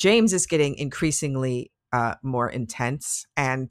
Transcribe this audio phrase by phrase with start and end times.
[0.00, 3.70] James is getting increasingly uh, more intense and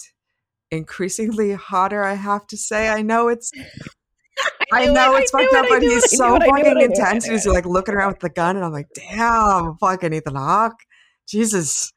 [0.70, 2.04] increasingly hotter.
[2.04, 2.88] I have to say.
[2.88, 3.52] I know it's.
[4.72, 7.26] I, know it's fucked up, but he's so fucking intense.
[7.26, 10.80] He's like looking around with the gun, and I'm like, damn, fucking Ethan Hawke.
[11.28, 11.92] Jesus.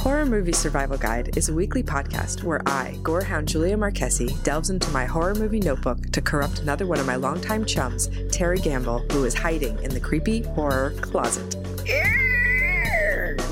[0.00, 4.90] Horror Movie Survival Guide is a weekly podcast where I, gorehound Julia Marchese, delves into
[4.90, 9.24] my horror movie notebook to corrupt another one of my longtime chums, Terry Gamble, who
[9.24, 11.56] is hiding in the creepy horror closet
[11.88, 12.17] scared.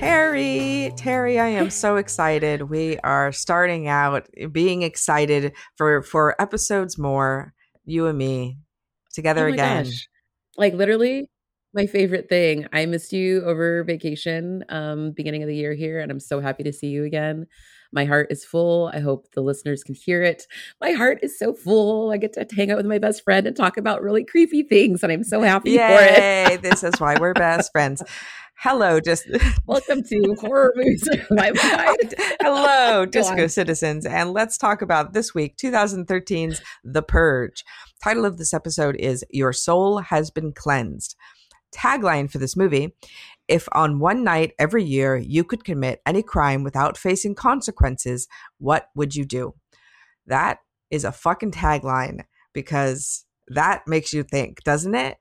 [0.00, 2.70] Terry, Terry, I am so excited.
[2.70, 7.52] We are starting out being excited for for episodes more.
[7.84, 8.56] You and me
[9.12, 9.84] together oh again.
[9.84, 10.08] Gosh.
[10.56, 11.28] Like literally
[11.74, 12.66] my favorite thing.
[12.72, 16.62] I missed you over vacation, um, beginning of the year here, and I'm so happy
[16.62, 17.46] to see you again.
[17.92, 18.90] My heart is full.
[18.94, 20.46] I hope the listeners can hear it.
[20.80, 22.12] My heart is so full.
[22.12, 25.02] I get to hang out with my best friend and talk about really creepy things,
[25.02, 25.78] and I'm so happy Yay,
[26.46, 26.62] for it.
[26.62, 28.02] this is why we're best friends.
[28.62, 29.26] Hello, just
[29.66, 31.08] welcome to horror movies.
[31.30, 31.50] My
[32.40, 37.64] Hello, disco citizens, and let's talk about this week, 2013's The Purge.
[38.04, 41.16] Title of this episode is "Your Soul Has Been Cleansed."
[41.74, 42.94] Tagline for this movie:
[43.50, 48.86] If on one night every year you could commit any crime without facing consequences, what
[48.94, 49.54] would you do?
[50.26, 52.20] That is a fucking tagline
[52.54, 55.16] because that makes you think, doesn't it?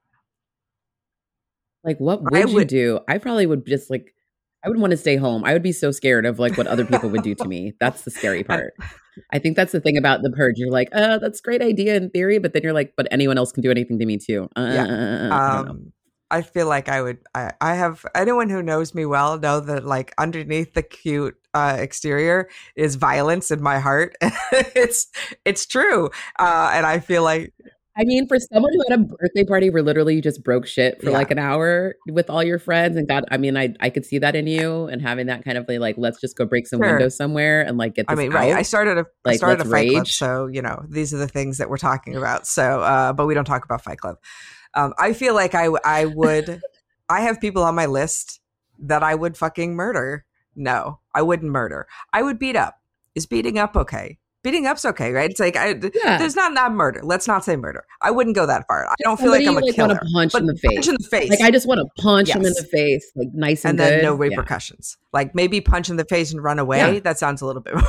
[1.83, 2.99] Like, what would, would you do?
[3.07, 4.13] I probably would just like,
[4.63, 5.43] I would want to stay home.
[5.43, 7.73] I would be so scared of like what other people would do to me.
[7.79, 8.73] That's the scary part.
[9.33, 10.55] I think that's the thing about the purge.
[10.57, 13.51] You're like, uh, that's great idea in theory, but then you're like, but anyone else
[13.51, 14.49] can do anything to me too.
[14.55, 15.61] Uh, yeah.
[15.61, 15.93] Um,
[16.31, 17.19] I feel like I would.
[17.33, 21.77] I, I have anyone who knows me well know that like underneath the cute uh,
[21.79, 24.15] exterior is violence in my heart.
[24.21, 25.07] it's
[25.45, 27.53] it's true, uh, and I feel like
[27.99, 31.01] I mean, for someone who had a birthday party where literally you just broke shit
[31.01, 31.17] for yeah.
[31.17, 34.19] like an hour with all your friends and got, I mean, I I could see
[34.19, 36.91] that in you and having that kind of like, let's just go break some sure.
[36.91, 38.05] windows somewhere and like get.
[38.07, 38.35] I mean, out.
[38.35, 38.53] right?
[38.53, 39.91] I started a like, I started a Fight rage.
[39.91, 42.47] Club, so you know these are the things that we're talking about.
[42.47, 44.15] So, uh, but we don't talk about Fight Club.
[44.73, 46.61] Um, I feel like I I would.
[47.09, 48.39] I have people on my list
[48.77, 50.25] that I would fucking murder.
[50.55, 51.87] No, I wouldn't murder.
[52.13, 52.79] I would beat up.
[53.15, 54.19] Is beating up okay?
[54.43, 55.29] beating up's okay, right?
[55.29, 55.69] It's like I,
[56.03, 56.17] yeah.
[56.17, 57.01] there's not not murder.
[57.03, 57.85] Let's not say murder.
[58.01, 58.87] I wouldn't go that far.
[58.87, 59.99] I don't feel like I'm a like killer.
[60.13, 60.75] Want to punch in the face.
[60.75, 61.29] Punch in the face.
[61.29, 62.37] Like I just want to punch yes.
[62.37, 64.97] him in the face, like nice and, and then no repercussions.
[64.99, 65.07] Yeah.
[65.13, 66.77] Like maybe punch in the face and run away.
[66.77, 66.99] Yeah.
[66.99, 67.75] That sounds a little bit.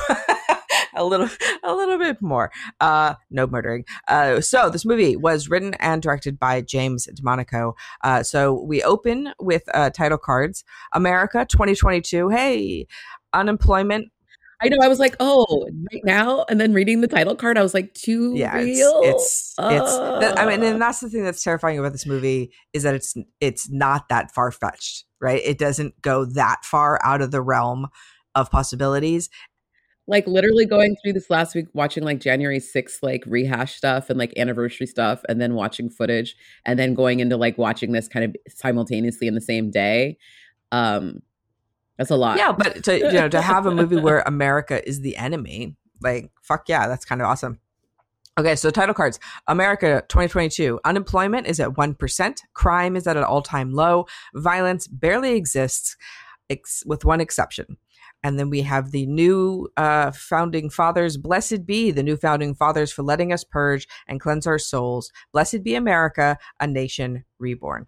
[1.01, 1.29] a little
[1.65, 2.51] a little bit more
[2.81, 7.73] uh no murdering uh so this movie was written and directed by james DeMonaco
[8.05, 12.87] uh so we open with uh title cards america 2022 hey
[13.33, 14.13] unemployment
[14.63, 14.77] I know.
[14.83, 17.95] I was like, oh, right now, and then reading the title card, I was like,
[17.95, 19.01] too yeah, real.
[19.05, 22.53] It's it's, it's that, I mean, and that's the thing that's terrifying about this movie
[22.75, 25.41] is that it's it's not that far fetched, right?
[25.43, 27.89] It doesn't go that far out of the realm
[28.35, 29.29] of possibilities.
[30.11, 34.19] Like literally going through this last week, watching like January 6th, like rehash stuff and
[34.19, 38.25] like anniversary stuff, and then watching footage, and then going into like watching this kind
[38.25, 40.19] of simultaneously in the same day.
[40.73, 41.23] Um,
[41.97, 42.39] that's a lot.
[42.39, 46.31] Yeah, but to you know to have a movie where America is the enemy, like
[46.43, 47.61] fuck yeah, that's kind of awesome.
[48.39, 49.19] Okay, so title cards.
[49.49, 50.81] America 2022.
[50.85, 52.39] Unemployment is at 1%.
[52.55, 54.07] Crime is at an all time low.
[54.35, 55.97] Violence barely exists,
[56.49, 57.77] ex- with one exception.
[58.23, 61.17] And then we have the new uh, founding fathers.
[61.17, 65.11] Blessed be the new founding fathers for letting us purge and cleanse our souls.
[65.33, 67.87] Blessed be America, a nation reborn.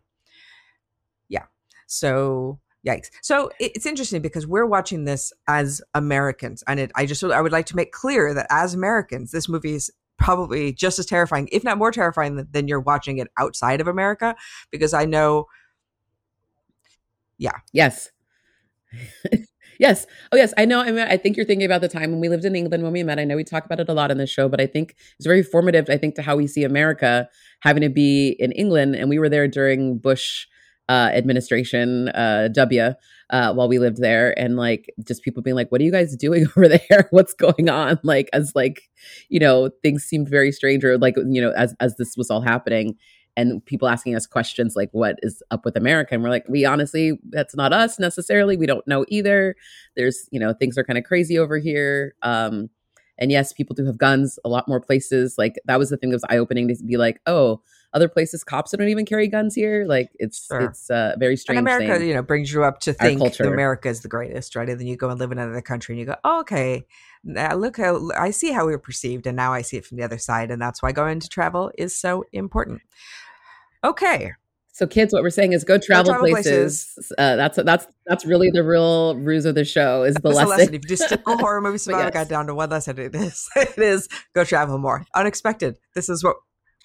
[1.28, 1.44] Yeah.
[1.86, 3.10] So Yikes.
[3.22, 6.64] So it's interesting because we're watching this as Americans.
[6.66, 9.74] And it, I just, I would like to make clear that as Americans, this movie
[9.74, 13.80] is probably just as terrifying, if not more terrifying than, than you're watching it outside
[13.80, 14.34] of America.
[14.72, 15.46] Because I know,
[17.38, 17.58] yeah.
[17.72, 18.10] Yes.
[19.78, 20.06] yes.
[20.32, 20.52] Oh, yes.
[20.56, 20.80] I know.
[20.80, 22.92] I mean, I think you're thinking about the time when we lived in England when
[22.92, 23.18] we met.
[23.18, 25.26] I know we talk about it a lot in the show, but I think it's
[25.26, 27.28] very formative, I think, to how we see America
[27.60, 28.96] having to be in England.
[28.96, 30.46] And we were there during Bush
[30.88, 32.92] uh, administration, uh, W,
[33.30, 36.14] uh, while we lived there, and like just people being like, "What are you guys
[36.16, 37.08] doing over there?
[37.10, 38.82] What's going on?" Like as like
[39.28, 42.42] you know things seemed very strange, or like you know as as this was all
[42.42, 42.96] happening,
[43.36, 46.14] and people asking us questions like what is up with america?
[46.14, 48.56] And we're like we honestly that's not us necessarily.
[48.56, 49.56] We don't know either.
[49.96, 52.14] There's you know things are kind of crazy over here.
[52.22, 52.70] Um
[53.18, 55.36] and yes people do have guns a lot more places.
[55.38, 57.62] Like that was the thing that was eye-opening to be like oh
[57.94, 59.84] other places cops don't even carry guns here?
[59.86, 60.60] Like it's sure.
[60.60, 62.08] it's a very strange and america thing.
[62.08, 64.68] you know brings you up to think america is the greatest right?
[64.68, 66.86] And then you go and live in another country and you go oh, okay
[67.24, 70.02] now look how i see how we're perceived and now i see it from the
[70.02, 72.80] other side and that's why going to travel is so important
[73.84, 74.32] okay
[74.74, 76.92] so, kids, what we're saying is go travel, go travel places.
[76.94, 77.12] places.
[77.18, 80.02] Uh, that's that's that's really the real ruse of the show.
[80.02, 80.48] Is the lesson.
[80.48, 80.74] lesson.
[80.74, 82.14] If you just stick horror movie survival yes.
[82.14, 85.04] got down to one lesson, it is it is go travel more.
[85.14, 85.76] Unexpected.
[85.94, 86.36] This is what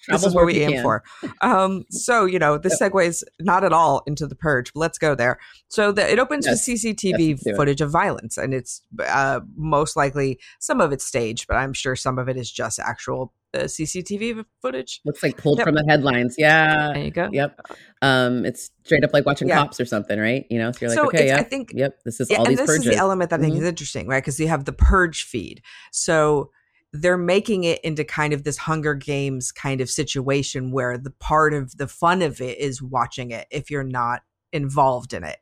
[0.08, 0.82] this is what we aim can.
[0.82, 1.02] for.
[1.40, 2.92] Um, so you know, this yep.
[2.92, 5.38] segues not at all into the purge, but let's go there.
[5.68, 6.66] So the, it opens yes.
[6.66, 11.46] with CCTV yes, footage of violence, and it's uh, most likely some of it's staged,
[11.46, 15.00] but I'm sure some of it is just actual uh, CCTV footage.
[15.04, 15.66] Looks like pulled yep.
[15.66, 16.34] from the headlines.
[16.38, 17.28] Yeah, there you go.
[17.32, 17.60] Yep.
[18.02, 19.56] Um, it's straight up like watching yeah.
[19.56, 20.46] cops or something, right?
[20.50, 22.44] You know, so you're like, so okay, yeah, I think, yep, this is yeah, all
[22.44, 22.86] these this purges.
[22.86, 23.62] is the element that I think mm-hmm.
[23.62, 24.22] is interesting, right?
[24.22, 25.62] Because you have the purge feed,
[25.92, 26.50] so
[26.92, 31.52] they're making it into kind of this Hunger Games kind of situation where the part
[31.54, 35.38] of the fun of it is watching it if you're not involved in it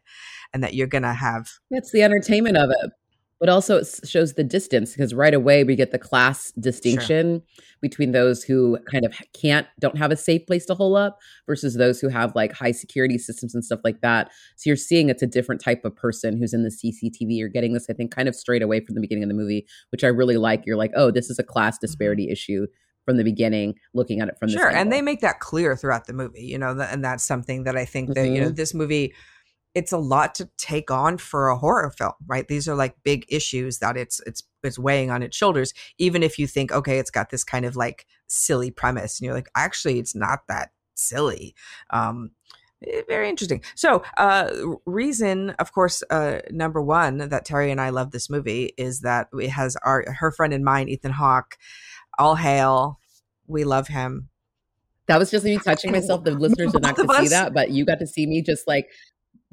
[0.52, 2.90] and that you're going to have it's the entertainment of it
[3.38, 7.64] but also it shows the distance because right away we get the class distinction sure.
[7.80, 11.74] between those who kind of can't don't have a safe place to hole up versus
[11.74, 15.22] those who have like high security systems and stuff like that so you're seeing it's
[15.22, 18.28] a different type of person who's in the cctv you're getting this i think kind
[18.28, 20.92] of straight away from the beginning of the movie which i really like you're like
[20.96, 21.86] oh this is a class mm-hmm.
[21.86, 22.32] disparity mm-hmm.
[22.32, 22.66] issue
[23.04, 26.06] from the beginning looking at it from the sure and they make that clear throughout
[26.06, 28.34] the movie you know and that's something that i think that mm-hmm.
[28.34, 28.56] you know mm-hmm.
[28.56, 29.14] this movie
[29.76, 32.48] it's a lot to take on for a horror film, right?
[32.48, 35.74] These are like big issues that it's it's it's weighing on its shoulders.
[35.98, 39.34] Even if you think, okay, it's got this kind of like silly premise, and you're
[39.34, 41.54] like, actually, it's not that silly.
[41.90, 42.30] Um,
[42.90, 43.62] eh, very interesting.
[43.74, 44.50] So, uh,
[44.86, 49.28] reason, of course, uh, number one that Terry and I love this movie is that
[49.34, 51.58] it has our her friend and mine, Ethan Hawke.
[52.18, 52.98] All hail,
[53.46, 54.30] we love him.
[55.06, 56.24] That was just me touching myself.
[56.24, 58.66] The listeners did not get to see that, but you got to see me just
[58.66, 58.88] like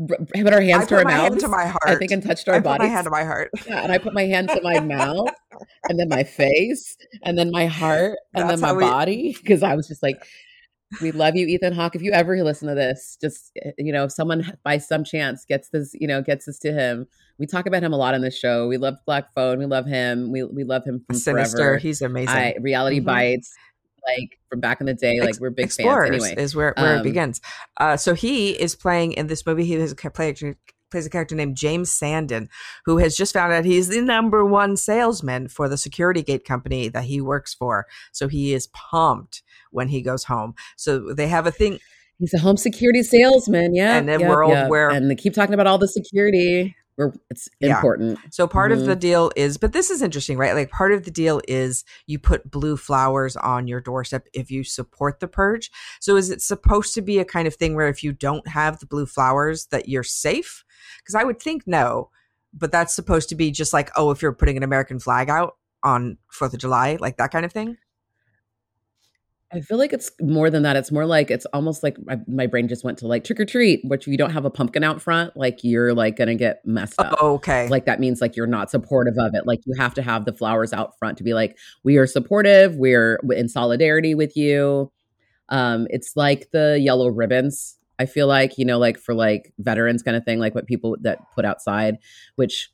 [0.07, 1.83] put our hands I to our mouth to my heart.
[1.85, 2.85] I think and touched our body.
[2.85, 3.51] My hand to my heart.
[3.67, 5.29] Yeah, and I put my hand to my mouth,
[5.89, 8.83] and then my face, and then my heart, and That's then my we...
[8.83, 9.37] body.
[9.43, 10.23] Because I was just like,
[11.01, 11.95] "We love you, Ethan Hawke.
[11.95, 15.45] If you ever listen to this, just eh, you know, if someone by some chance
[15.45, 17.07] gets this, you know, gets this to him,
[17.37, 18.67] we talk about him a lot on the show.
[18.67, 19.59] We love Black Phone.
[19.59, 20.31] We love him.
[20.31, 21.57] We we love him from Sinister.
[21.57, 21.77] Forever.
[21.77, 22.29] He's amazing.
[22.29, 23.05] I, Reality mm-hmm.
[23.05, 23.53] Bites
[24.07, 25.19] like from back in the day.
[25.19, 26.23] Like we're big Explorers fans.
[26.23, 27.41] Anyway, is where where um, it begins.
[27.79, 29.65] Uh, so he is playing in this movie.
[29.65, 30.33] He has a play,
[30.93, 32.47] plays a character named James Sandin,
[32.85, 36.87] who has just found out he's the number one salesman for the security gate company
[36.87, 37.87] that he works for.
[38.11, 39.41] So he is pumped
[39.71, 40.53] when he goes home.
[40.77, 41.79] So they have a thing.
[42.19, 43.97] He's a home security salesman, yeah.
[43.97, 44.69] And a yep, world yep.
[44.69, 47.75] where and they keep talking about all the security where it's yeah.
[47.75, 48.19] important.
[48.31, 48.81] So part mm-hmm.
[48.81, 50.53] of the deal is, but this is interesting, right?
[50.53, 54.63] Like part of the deal is you put blue flowers on your doorstep if you
[54.63, 55.71] support the purge.
[55.99, 58.79] So is it supposed to be a kind of thing where if you don't have
[58.79, 60.63] the blue flowers that you're safe?
[60.99, 62.09] Because I would think no,
[62.53, 65.57] but that's supposed to be just like, oh, if you're putting an American flag out
[65.83, 67.77] on Fourth of July, like that kind of thing.
[69.53, 70.75] I feel like it's more than that.
[70.75, 73.45] It's more like it's almost like my, my brain just went to like trick or
[73.45, 76.65] treat, which if you don't have a pumpkin out front, like you're like gonna get
[76.65, 77.15] messed up.
[77.21, 77.67] Oh, okay.
[77.67, 79.45] Like that means like you're not supportive of it.
[79.45, 82.75] Like you have to have the flowers out front to be like, we are supportive,
[82.75, 84.91] we're in solidarity with you.
[85.49, 87.77] Um, it's like the yellow ribbons.
[87.99, 90.97] I feel like, you know, like for like veterans kind of thing, like what people
[91.01, 91.97] that put outside,
[92.35, 92.71] which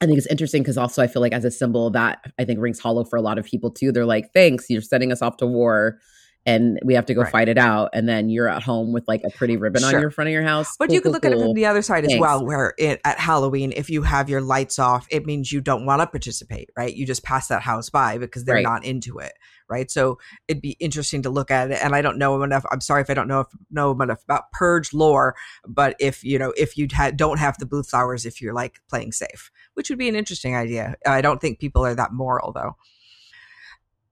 [0.00, 2.60] I think it's interesting because also I feel like as a symbol that I think
[2.60, 3.92] rings hollow for a lot of people too.
[3.92, 5.98] They're like, thanks, you're sending us off to war
[6.44, 7.30] and we have to go right.
[7.30, 7.90] fight it out.
[7.92, 9.94] And then you're at home with like a pretty ribbon sure.
[9.94, 10.74] on your front of your house.
[10.78, 11.32] But cool, you can cool, look cool.
[11.32, 12.14] at it from the other side Thanks.
[12.14, 15.60] as well, where it, at Halloween, if you have your lights off, it means you
[15.60, 16.92] don't want to participate, right?
[16.92, 18.64] You just pass that house by because they're right.
[18.64, 19.32] not into it,
[19.68, 19.90] right?
[19.90, 20.18] So
[20.48, 21.78] it'd be interesting to look at it.
[21.82, 22.64] And I don't know enough.
[22.72, 25.36] I'm sorry if I don't know if, know enough about purge lore,
[25.68, 28.80] but if you know if you ha- don't have the blue flowers, if you're like
[28.88, 30.96] playing safe, which would be an interesting idea.
[31.06, 32.76] I don't think people are that moral though.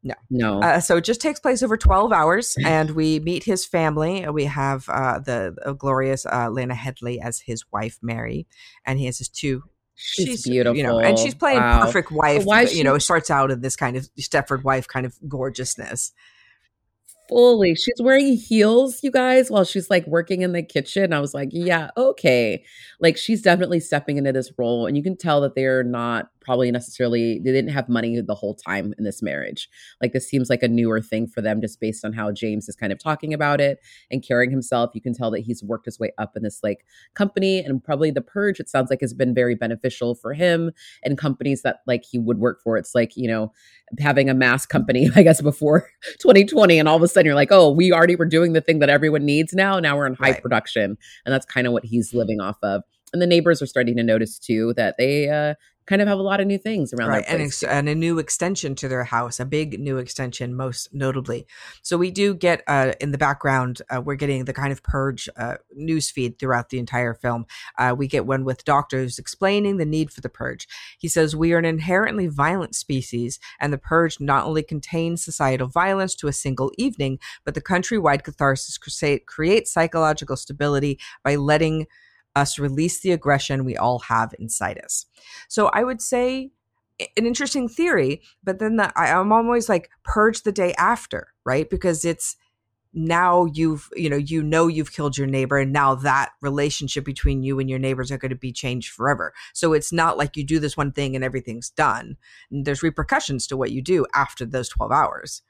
[0.02, 0.60] No, no.
[0.60, 4.26] Uh, so it just takes place over twelve hours, and we meet his family.
[4.28, 8.46] We have uh, the, the glorious uh, Lena Headey as his wife Mary,
[8.86, 9.64] and he has his two.
[9.96, 11.84] She's, she's beautiful, you know, and she's playing wow.
[11.84, 12.46] perfect wife.
[12.46, 16.12] Why you know, it starts out in this kind of Stepford wife kind of gorgeousness.
[17.28, 21.12] Fully, she's wearing heels, you guys, while she's like working in the kitchen.
[21.12, 22.64] I was like, yeah, okay,
[22.98, 26.70] like she's definitely stepping into this role, and you can tell that they're not probably
[26.70, 29.68] necessarily they didn't have money the whole time in this marriage.
[30.00, 32.76] Like this seems like a newer thing for them just based on how James is
[32.76, 33.78] kind of talking about it
[34.10, 34.90] and carrying himself.
[34.94, 38.10] You can tell that he's worked his way up in this like company and probably
[38.10, 40.70] the purge it sounds like has been very beneficial for him
[41.04, 42.76] and companies that like he would work for.
[42.76, 43.52] It's like, you know,
[43.98, 47.52] having a mass company, I guess before 2020 and all of a sudden you're like,
[47.52, 49.78] "Oh, we already were doing the thing that everyone needs now.
[49.78, 50.42] Now we're in high right.
[50.42, 52.82] production." And that's kind of what he's living off of
[53.12, 55.54] and the neighbors are starting to notice too that they uh,
[55.90, 58.20] kind of have a lot of new things around right and, ex- and, a new
[58.20, 61.48] extension to their house a big new extension most notably.
[61.82, 65.28] So we do get uh, in the background uh, we're getting the kind of purge
[65.36, 67.44] uh, news feed throughout the entire film.
[67.76, 70.68] Uh, we get one with doctors explaining the need for the purge.
[70.96, 75.66] He says we are an inherently violent species and the purge not only contains societal
[75.66, 81.88] violence to a single evening but the countrywide catharsis crusade creates psychological stability by letting
[82.36, 85.06] us release the aggression we all have inside us.
[85.48, 86.50] So I would say
[87.16, 91.68] an interesting theory, but then the, I, I'm always like purge the day after, right?
[91.68, 92.36] Because it's
[92.92, 97.42] now you've you know you know you've killed your neighbor and now that relationship between
[97.42, 100.44] you and your neighbors are going to be changed forever so it's not like you
[100.44, 102.16] do this one thing and everything's done
[102.50, 105.42] there's repercussions to what you do after those 12 hours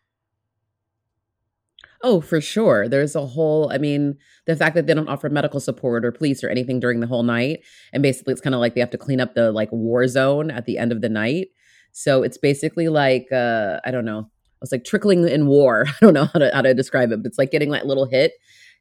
[2.02, 2.88] Oh, for sure.
[2.88, 4.16] There's a whole, I mean,
[4.46, 7.22] the fact that they don't offer medical support or police or anything during the whole
[7.22, 7.60] night.
[7.92, 10.50] And basically, it's kind of like they have to clean up the like war zone
[10.50, 11.48] at the end of the night.
[11.92, 14.30] So it's basically like, uh, I don't know,
[14.62, 15.84] it's like trickling in war.
[15.88, 18.06] I don't know how to, how to describe it, but it's like getting that little
[18.06, 18.32] hit.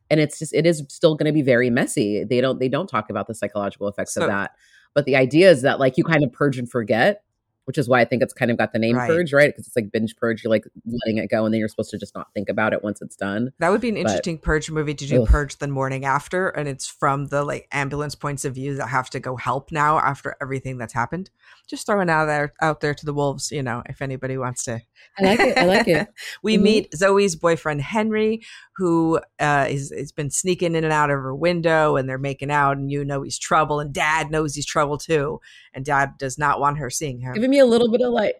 [0.09, 2.23] And it's just, it is still going to be very messy.
[2.23, 4.51] They don't, they don't talk about the psychological effects so, of that.
[4.95, 7.23] But the idea is that like you kind of purge and forget
[7.65, 9.07] which is why I think it's kind of got the name right.
[9.07, 9.49] purge, right?
[9.49, 10.43] Because it's like binge purge.
[10.43, 12.83] You're like letting it go, and then you're supposed to just not think about it
[12.83, 13.51] once it's done.
[13.59, 15.27] That would be an interesting but, purge movie to do ugh.
[15.27, 19.09] purge the morning after, and it's from the like ambulance points of view that have
[19.11, 21.29] to go help now after everything that's happened.
[21.67, 24.81] Just throwing out there out there to the wolves, you know, if anybody wants to.
[25.17, 25.57] I like it.
[25.57, 26.07] I like it.
[26.43, 26.63] we mm-hmm.
[26.63, 28.41] meet Zoe's boyfriend Henry,
[28.79, 32.49] who uh, is has been sneaking in and out of her window, and they're making
[32.49, 35.41] out, and you know he's trouble, and Dad knows he's trouble too,
[35.73, 37.33] and Dad does not want her seeing him.
[37.33, 38.37] Giving me a little bit of like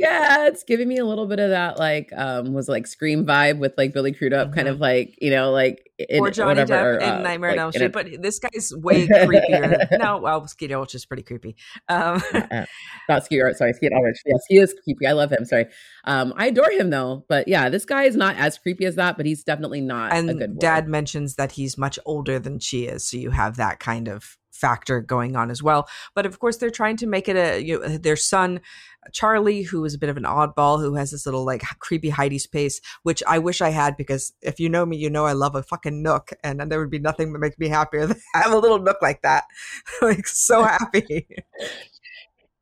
[0.00, 3.58] yeah, it's giving me a little bit of that like um was like scream vibe
[3.58, 4.56] with like Billy Crudup, mm-hmm.
[4.56, 7.58] kind of like you know like in, or Johnny whatever, Depp uh, in Nightmare on
[7.58, 7.92] Elm Street.
[7.92, 9.98] But this guy's way creepier.
[9.98, 11.54] no, well, Skeet Ulrich is pretty creepy.
[11.90, 12.64] Um, uh,
[13.10, 14.16] not Skeet Ulrich, sorry, Skeet Ulrich.
[14.24, 15.06] Yes, he is creepy.
[15.06, 15.44] I love him.
[15.44, 15.66] Sorry,
[16.04, 17.26] um, I adore him though.
[17.28, 20.14] But yeah, this guy is not as creepy as that, but he's definitely not.
[20.14, 24.08] And Dad mentions that he's much older than she is, so you have that kind
[24.08, 25.88] of factor going on as well.
[26.14, 28.60] But of course, they're trying to make it a you know, their son
[29.12, 32.40] Charlie, who is a bit of an oddball, who has this little like creepy hidey
[32.40, 35.54] space, which I wish I had because if you know me, you know I love
[35.54, 38.52] a fucking nook, and then there would be nothing that makes me happier than have
[38.52, 39.44] a little nook like that.
[40.02, 41.26] like so happy.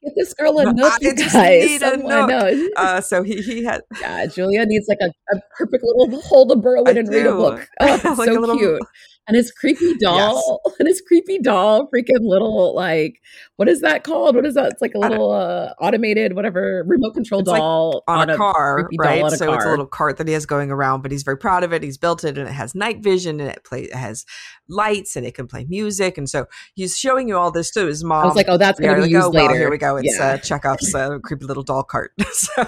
[0.01, 1.81] Get this girl a nook, you guys.
[1.81, 2.71] Someone.
[2.77, 3.83] Uh, so he he had.
[4.01, 7.33] Yeah, Julia needs like a, a perfect little hold a burrow in and read a
[7.33, 7.69] book.
[7.81, 8.81] Oh, like so little, cute
[9.29, 10.61] and his creepy doll.
[10.65, 10.75] Yes.
[10.79, 13.21] and his creepy doll freaking little like
[13.57, 14.35] what is that called?
[14.35, 14.73] What is that?
[14.73, 18.89] It's like a little uh, automated whatever remote control doll like on, on, a car
[18.99, 19.25] right?
[19.25, 19.57] a so car.
[19.57, 21.83] it's a little cart that he has going around but he's very proud of it.
[21.83, 24.25] He's built it and it has night vision and it play it has
[24.69, 28.05] lights and it can play music and so he's showing you all this to his
[28.05, 29.97] mom i was like oh that's gonna be used oh, later well, here we go.
[29.97, 30.27] It's yeah.
[30.27, 32.13] uh, chekhov's uh, creepy little doll cart.
[32.33, 32.65] So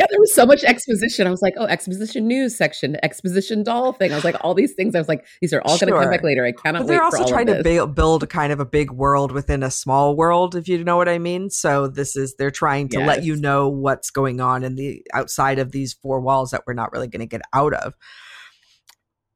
[0.00, 1.26] yeah, there was so much exposition.
[1.26, 4.12] I was like, oh, exposition news section, exposition doll thing.
[4.12, 4.94] I was like, all these things.
[4.94, 5.86] I was like, these are all sure.
[5.86, 6.42] going to come back later.
[6.42, 6.80] I cannot.
[6.80, 10.16] But they're also trying to build, build kind of a big world within a small
[10.16, 11.50] world, if you know what I mean.
[11.50, 13.06] So this is they're trying to yes.
[13.06, 16.72] let you know what's going on in the outside of these four walls that we're
[16.72, 17.94] not really going to get out of.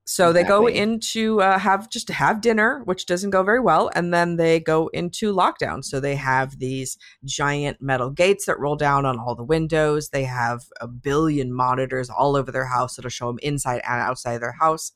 [0.06, 0.42] So exactly.
[0.42, 4.12] they go into uh, have just to have dinner, which doesn't go very well, and
[4.12, 5.82] then they go into lockdown.
[5.82, 10.11] So they have these giant metal gates that roll down on all the windows.
[10.11, 14.38] They have a billion monitors all over their house that'll show them inside and outside
[14.38, 14.92] their house.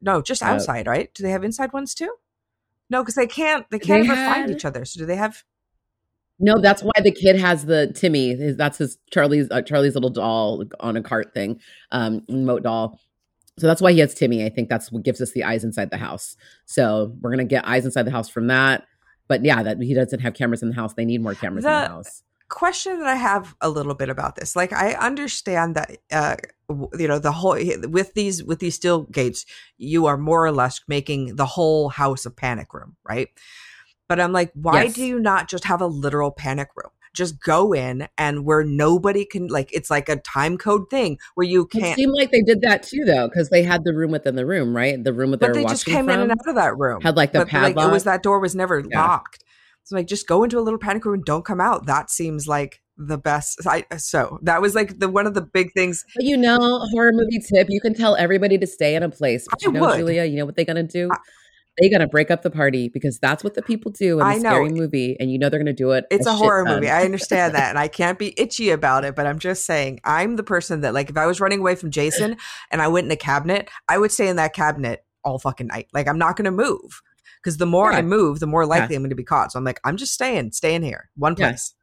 [0.00, 1.12] No, just outside, right?
[1.12, 2.14] Do they have inside ones too?
[2.88, 3.68] No, because they can't.
[3.70, 4.34] They can't they ever had...
[4.34, 4.86] find each other.
[4.86, 5.44] So do they have?
[6.38, 8.32] No, that's why the kid has the Timmy.
[8.32, 11.60] That's his Charlie's uh, Charlie's little doll on a cart thing,
[11.92, 12.98] um, remote doll
[13.58, 14.44] so that's why he has Timmy.
[14.44, 16.36] I think that's what gives us the eyes inside the house.
[16.66, 18.86] So we're gonna get eyes inside the house from that.
[19.28, 20.94] But yeah, that he doesn't have cameras in the house.
[20.94, 22.22] They need more cameras the in the house.
[22.48, 26.36] Question that I have a little bit about this, like I understand that uh,
[26.98, 27.56] you know the whole
[27.88, 29.46] with these with these steel gates,
[29.78, 33.28] you are more or less making the whole house a panic room, right?
[34.08, 34.94] But I'm like, why yes.
[34.94, 36.90] do you not just have a literal panic room?
[37.14, 41.46] Just go in and where nobody can like it's like a time code thing where
[41.46, 41.86] you can't.
[41.86, 44.46] It seemed like they did that too though because they had the room within the
[44.46, 45.02] room, right?
[45.02, 47.00] The room with but they just came from, in and out of that room.
[47.00, 47.76] Had like the but, padlock.
[47.76, 49.00] Like, it was that door was never yeah.
[49.00, 49.44] locked.
[49.84, 51.86] So like just go into a little panic room and don't come out.
[51.86, 53.66] That seems like the best.
[53.66, 56.04] I, so that was like the one of the big things.
[56.14, 56.58] But you know,
[56.92, 59.46] horror movie tip: you can tell everybody to stay in a place.
[59.50, 59.96] But you I know, would.
[59.98, 61.08] Julia, you know what they're gonna do?
[61.10, 61.16] I-
[61.78, 64.68] they're gonna break up the party because that's what the people do in a scary
[64.70, 66.04] movie, and you know they're gonna do it.
[66.10, 66.88] It's a shit horror movie.
[66.88, 67.70] I understand that.
[67.70, 70.94] And I can't be itchy about it, but I'm just saying I'm the person that
[70.94, 72.36] like if I was running away from Jason
[72.70, 75.88] and I went in a cabinet, I would stay in that cabinet all fucking night.
[75.92, 77.02] Like I'm not gonna move.
[77.42, 79.52] Because the more I move, the more likely I'm gonna be caught.
[79.52, 81.08] So I'm like, I'm just staying, staying here.
[81.16, 81.48] One Yeah.
[81.48, 81.74] place.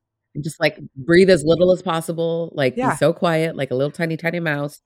[0.42, 2.92] Just like breathe as little as possible like Yeah.
[2.92, 4.82] be so quiet like a little tiny tiny mouse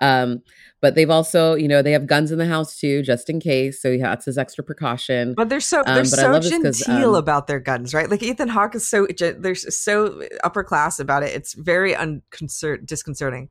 [0.00, 0.42] um
[0.80, 3.80] but they've also you know they have guns in the house too just in case
[3.80, 7.14] so yeah that's his extra precaution But they're so Um, they're I so genteel um,
[7.16, 8.10] about their guns, right?
[8.10, 9.06] Like Ethan Hawke is so
[9.38, 11.34] they're so upper class about it.
[11.34, 13.48] It's very unconcert disconcerting.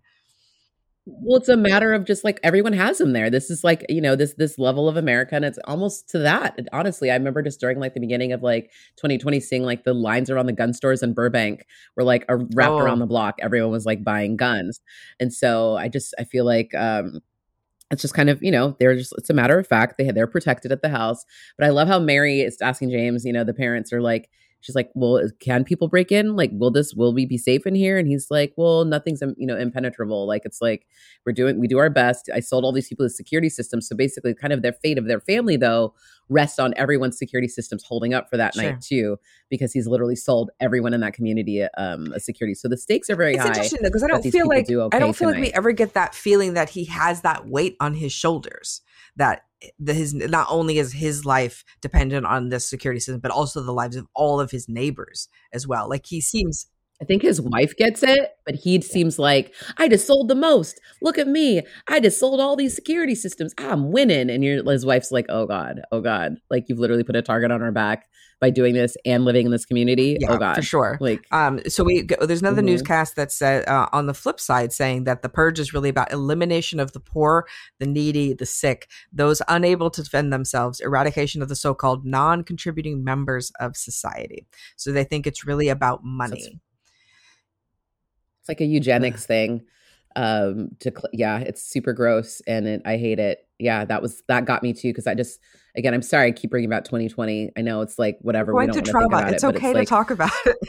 [1.07, 3.29] Well it's a matter of just like everyone has them there.
[3.29, 6.55] This is like you know this this level of america and it's almost to that.
[6.57, 9.93] And honestly i remember just during like the beginning of like 2020 seeing like the
[9.93, 12.79] lines around the gun stores in burbank were like a, wrapped Oh.
[12.79, 13.35] around the block.
[13.41, 14.81] Everyone was like buying guns.
[15.19, 17.19] And so i just i feel like um
[17.91, 19.97] it's just kind of you know they're just it's a matter of fact.
[19.97, 21.23] They they're protected at the house.
[21.57, 24.29] But i love how mary is asking james you know the parents are like
[24.65, 26.35] she's like well can people break in?
[26.35, 27.97] Like will this will we be safe in here?
[27.97, 30.25] And he's like well nothing's you know impenetrable.
[30.25, 30.87] Like it's like
[31.25, 32.29] we're doing we do our best.
[32.33, 33.87] I sold all these people the security systems.
[33.87, 35.93] So basically kind of their fate of their family though
[36.27, 38.63] rests on everyone's security systems holding up for that Sure.
[38.63, 39.17] night too
[39.49, 42.55] because he's literally sold everyone in that community um a security.
[42.55, 44.89] So the stakes are very It's high interesting though because I don't feel like do
[44.91, 47.93] I don't feel like we ever get that feeling that he has that weight on
[47.93, 48.81] his shoulders.
[49.17, 49.43] That
[49.79, 53.73] the, his not only is his life dependent on this security system, but also the
[53.73, 55.89] lives of all of his neighbors as well.
[55.89, 56.67] Like he seems
[57.01, 60.79] I think his wife gets it, but he seems like I just sold the most.
[61.01, 61.61] Look at me.
[61.89, 63.53] I just sold all these security systems.
[63.57, 64.29] I'm winning.
[64.29, 65.81] And your his wife's like, "Oh god.
[65.91, 66.37] Oh god.
[66.49, 68.07] Like you've literally put a target on our back
[68.41, 70.17] by doing this and living in this community.
[70.19, 70.55] yeah oh god.
[70.55, 70.97] for sure.
[70.99, 72.65] Like Um, so we go, there's another Mhm.
[72.65, 76.11] newscast that said uh, on the flip side saying that the purge is really about
[76.11, 77.47] elimination of the poor,
[77.79, 83.51] the needy, the sick, those unable to defend themselves, eradication of the so-called non-contributing members
[83.59, 84.45] of society.
[84.75, 86.59] So they think it's really about money.
[88.39, 89.63] it's like a eugenics thing.
[90.15, 93.47] Um to yeah, it's super gross and it, I hate it.
[93.59, 95.39] Yeah, that was that got me too because I just
[95.77, 97.51] again, I'm sorry I keep bringing about 2020.
[97.55, 99.67] I know it's like whatever we Going don't want to trauma, about it's it, okay
[99.67, 100.57] it's to like talk about it.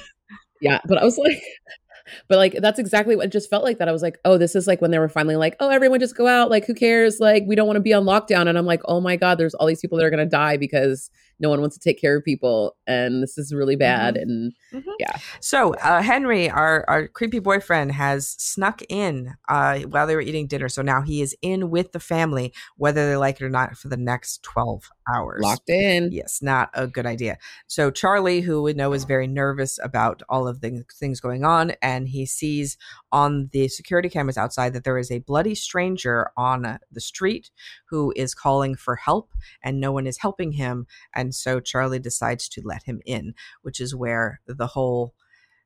[0.58, 1.42] Yeah, but I was like,
[2.28, 3.76] but like that's exactly what it just felt like.
[3.76, 6.00] That I was like, oh, this is like when they were finally like, oh, everyone
[6.00, 6.50] just go out.
[6.50, 7.20] Like, who cares?
[7.20, 8.48] Like, we don't want to be on lockdown.
[8.48, 11.10] And I'm like, oh my god, there's all these people that are gonna die because
[11.38, 14.16] no one wants to take care of people, and this is really bad.
[14.16, 14.52] And
[14.98, 15.16] yeah.
[15.40, 20.46] So uh, Henry, our our creepy boyfriend, has snuck in uh, while they were eating
[20.46, 20.68] dinner.
[20.68, 23.88] So now he is in with the family, whether they like it or not, for
[23.88, 25.42] the next twelve hours.
[25.42, 26.10] locked in.
[26.12, 27.38] Yes, not a good idea.
[27.66, 31.72] So Charlie, who we know is very nervous about all of the things going on,
[31.82, 32.76] and he sees
[33.12, 37.50] on the security cameras outside that there is a bloody stranger on the street
[37.88, 40.86] who is calling for help, and no one is helping him.
[41.14, 45.14] And so Charlie decides to let him in, which is where the whole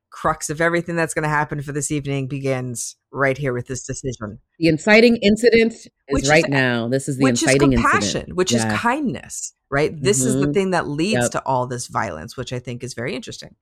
[0.09, 3.83] crux of everything that's going to happen for this evening begins right here with this
[3.85, 6.89] decision, The inciting incident is Which is- right now.
[6.89, 9.91] This is the which is inciting compassion, incident, which is kindness, right?
[10.01, 10.53] This is the Mhm.
[10.53, 11.31] thing that leads Yep.
[11.31, 13.55] to all this violence, which I think is very interesting.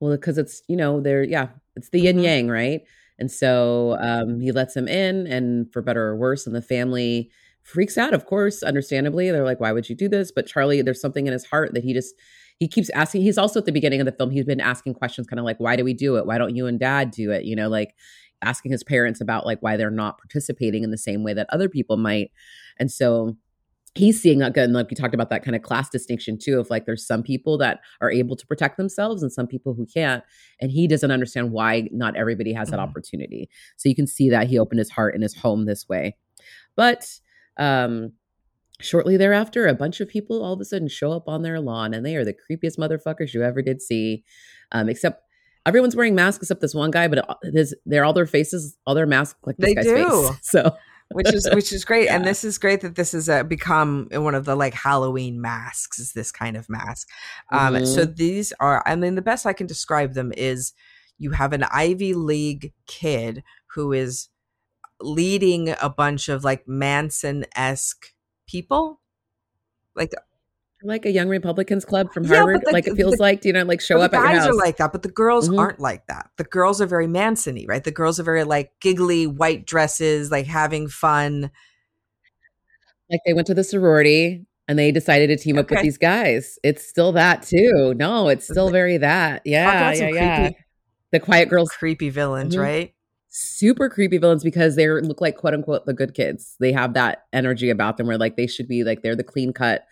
[0.00, 2.22] Well, because it's you know they're yeah, it's the yin Mhm.
[2.22, 2.82] yang, right?
[3.18, 7.30] And so um, he lets him in, and for better or worse, and the family
[7.62, 8.14] freaks out.
[8.14, 11.32] Of course, understandably, they're like, "Why would you do this?" But Charlie, there's something in
[11.32, 12.14] his heart that he just
[12.58, 13.22] he keeps asking.
[13.22, 14.30] He's also at the beginning of the film.
[14.30, 16.26] He's been asking questions, kind of like, "Why do we do it?
[16.26, 17.94] Why don't you and Dad do it?" You know, like
[18.42, 21.68] asking his parents about like why they're not participating in the same way that other
[21.68, 22.30] people might.
[22.78, 23.36] And so
[23.94, 24.64] he's seeing that good.
[24.64, 27.22] And like we talked about that kind of class distinction too, of like there's some
[27.24, 30.22] people that are able to protect themselves and some people who can't.
[30.60, 32.84] And he doesn't understand why not everybody has that Mhm.
[32.84, 33.48] opportunity.
[33.76, 36.16] So you can see that he opened his heart and his home this way.
[36.76, 37.08] But
[37.58, 38.12] um
[38.80, 41.92] shortly thereafter, a bunch of people all of a sudden show up on their lawn
[41.92, 44.22] and they are the creepiest motherfuckers you ever did see.
[44.70, 45.22] Um, except
[45.66, 48.94] everyone's wearing masks except this one guy, but it- his, they're all their faces, all
[48.94, 50.08] their masks like this They guy's do.
[50.28, 50.38] face.
[50.42, 50.76] So
[51.10, 54.34] which is which is great and this is great that this has uh, become one
[54.34, 57.08] of the like halloween masks is this kind of mask
[57.50, 58.16] um so Mhm.
[58.16, 60.74] these are i mean the best i can describe them is
[61.16, 63.42] you have an ivy league kid
[63.74, 64.28] who is
[65.00, 68.12] leading a bunch of like manson-esque
[68.46, 69.00] people
[69.94, 70.12] like
[70.82, 73.52] like a young Republicans club from Yeah, Harvard, the- like it feels the- like, you
[73.52, 75.58] know, like show up the guys are like that, but the girls Mhm.
[75.58, 76.30] aren't like that.
[76.36, 77.82] The girls are very Manson-y, right?
[77.82, 81.50] The girls are very like giggly white dresses, like having fun.
[83.10, 84.44] like they went to the sorority.
[84.70, 86.58] and they decided to team up with these guys.
[86.62, 87.94] It's still that too.
[87.96, 89.40] No, it's still very that.
[89.46, 90.38] Yeah, yeah, yeah.
[90.48, 90.64] creepy-
[91.12, 92.60] The quiet girls, Creepy villains, Mhm.
[92.60, 92.94] right?
[93.28, 96.56] Super creepy villains because they look like quote unquote the good kids.
[96.60, 99.52] They have that energy about them where like they should be like they're the clean
[99.52, 99.84] cut.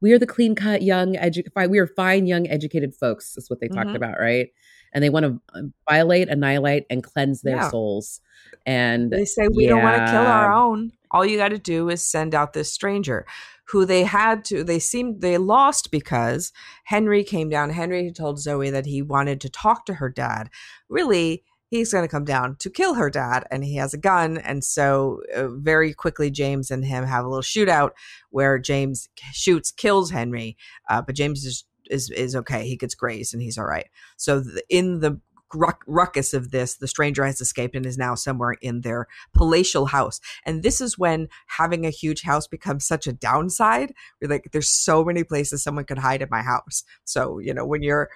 [0.00, 1.70] We are the clean cut young educated.
[1.70, 3.36] We are fine young educated folks.
[3.36, 3.96] Is what they talked Mhm.
[3.96, 4.48] about, right?
[4.92, 7.68] And they want to violate, annihilate, and cleanse their Yeah.
[7.68, 8.20] souls.
[8.64, 10.92] And They say we don't want to kill our own.
[11.10, 13.26] All you got to do is send out this stranger
[13.64, 16.52] who they had to they seemed they lost because
[16.84, 17.68] Henry came down.
[17.70, 20.48] Henry told Zoe that he wanted to talk to her dad.
[20.88, 24.38] Really, he's going to come down to kill her dad and he has a gun
[24.38, 27.90] and so uh, very quickly James and him have a little shootout
[28.30, 30.56] where James shoots kills Henry
[30.88, 32.66] uh, but James is is is okay.
[32.66, 33.88] He gets grazed and he's all right.
[34.16, 35.20] So th- in the
[35.54, 39.86] ruck- ruckus of this, the stranger has escaped and is now somewhere in their palatial
[39.86, 40.20] house.
[40.44, 43.94] And this is when having a huge house becomes such a downside.
[44.20, 46.84] You're like, there's so many places someone could hide in my house.
[47.04, 48.10] So, you know, when you're,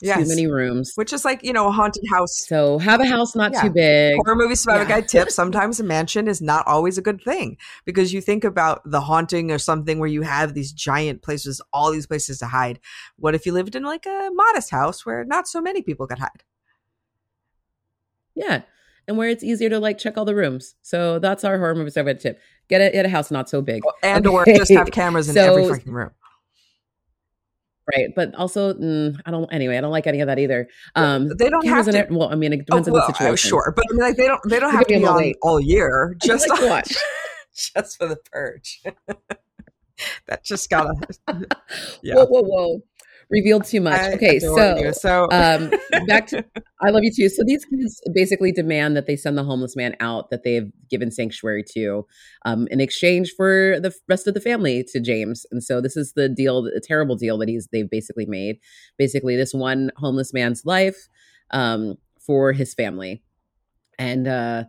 [0.00, 0.22] Yes.
[0.22, 0.92] too many rooms.
[0.94, 2.46] which is like, you know, a haunted house.
[2.46, 3.62] So have a house not Yeah.
[3.62, 4.14] too big.
[4.24, 4.88] Horror movie survivor Yeah.
[5.00, 5.30] guide tip.
[5.30, 9.50] Sometimes a mansion is not always a good thing because you think about the haunting
[9.50, 12.78] or something where you have these giant places, all these places to hide.
[13.16, 16.20] What if you lived in like a modest house where not so many people could
[16.20, 16.44] hide?
[18.34, 18.62] Yeah.
[19.08, 20.74] And where it's easier to like check all the rooms.
[20.82, 22.40] So that's our horror movie survey tip.
[22.68, 23.82] Get a, get a house not so big.
[23.86, 26.10] Oh, and or just have cameras in every freaking room.
[27.94, 28.08] Right.
[28.16, 30.68] But also, mm, I don't, anyway, I don't like any of that either.
[30.96, 33.14] Um, They don't have to- it- well, I mean, it Oh, depends well, on the
[33.14, 33.48] situation.
[33.48, 36.16] sure, but I mean, like they don't they don't have to be on all year.
[36.24, 36.94] Just like watch.
[37.54, 38.82] just for the purge.
[40.26, 40.92] that just gotta.
[42.02, 42.16] Yeah.
[42.16, 42.82] Whoa, whoa, whoa.
[43.28, 44.00] Revealed too much.
[44.00, 44.38] I okay.
[44.38, 44.92] So, you.
[44.92, 45.70] so um
[46.06, 46.44] back to
[46.80, 49.96] i love you too so these kids basically demand that they send the homeless man
[50.00, 52.06] out that they've given sanctuary to
[52.44, 56.12] um in exchange for the rest of the family to james and so this is
[56.14, 58.58] the deal the terrible deal that he's they've basically made
[58.98, 61.08] basically this one homeless man's life
[61.50, 63.22] um for his family
[63.98, 64.64] and uh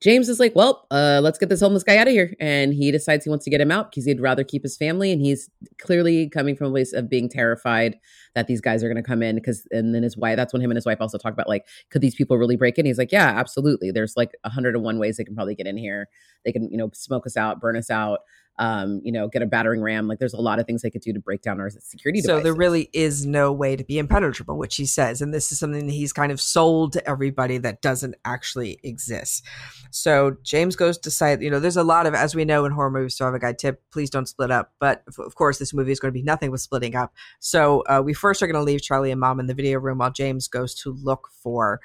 [0.00, 2.34] James is like, well, uh, let's get this homeless guy out of here.
[2.40, 5.12] And he decides he wants to get him out because he'd rather keep his family.
[5.12, 7.98] And he's clearly coming from a place of being terrified
[8.34, 9.36] that these guys are going to come in.
[9.36, 11.66] Because, and then his wife, that's when him and his wife also talk about, like,
[11.90, 12.86] could these people really break in?
[12.86, 13.90] He's like, yeah, absolutely.
[13.90, 16.08] There's like 101 ways they can probably get in here.
[16.44, 18.20] They can, you know, smoke us out, burn us out,
[18.58, 20.06] um, you know, get a battering ram.
[20.06, 22.40] Like, there's a lot of things they could do to break down our security so
[22.40, 25.86] there really is no way to be impenetrable, which he says, and this is something
[25.86, 29.44] that he's kind of sold to everybody that doesn't actually exist.
[29.90, 31.40] So James goes to site.
[31.40, 33.34] You know, there's a lot of, as we know in horror movies, so I have
[33.34, 34.72] a guide tip: please don't split up.
[34.78, 37.12] But of- of course, this movie is going to be nothing but splitting up.
[37.40, 39.98] So uh, we first are going to leave Charlie and Mom in the video room
[39.98, 41.82] while James goes to look for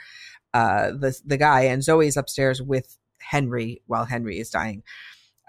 [0.54, 4.84] uh, the the guy, and Zoe's upstairs with Henry while Henry is dying.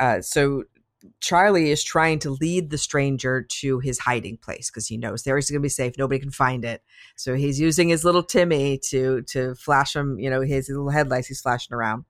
[0.00, 0.64] Uh, so
[1.20, 5.36] Charlie is trying to lead the stranger to his hiding place because he knows there
[5.36, 5.94] he's going to be safe.
[5.96, 6.82] Nobody can find it.
[7.14, 10.18] So he's using his little Timmy to to flash him.
[10.18, 11.28] You know, his little headlights.
[11.28, 12.04] He's flashing around.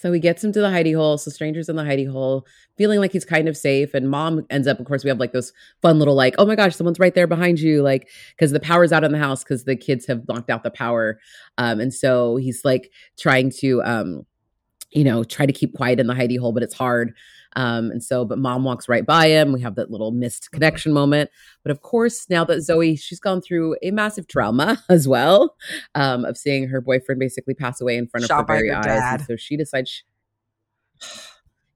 [0.00, 1.18] So he gets him to the hidey hole.
[1.18, 3.94] So stranger's in the hidey hole, feeling like he's kind of safe.
[3.94, 6.56] And mom ends up, of course, we have like those fun little like, oh my
[6.56, 9.64] gosh, someone's right there behind you, like because the power's out in the house because
[9.64, 11.18] the kids have knocked out the power.
[11.58, 14.26] Um, and so he's like trying to um,
[14.92, 17.14] you know, try to keep quiet in the hidey hole, but it's hard.
[17.56, 19.52] Um, and so, but mom walks right by him.
[19.52, 21.30] We have that little missed connection moment.
[21.62, 25.56] But of course, now that Zoe, she's gone through a massive trauma as well
[25.94, 29.26] um, of seeing her boyfriend basically pass away in front of her very her eyes.
[29.26, 30.04] so she decides, she-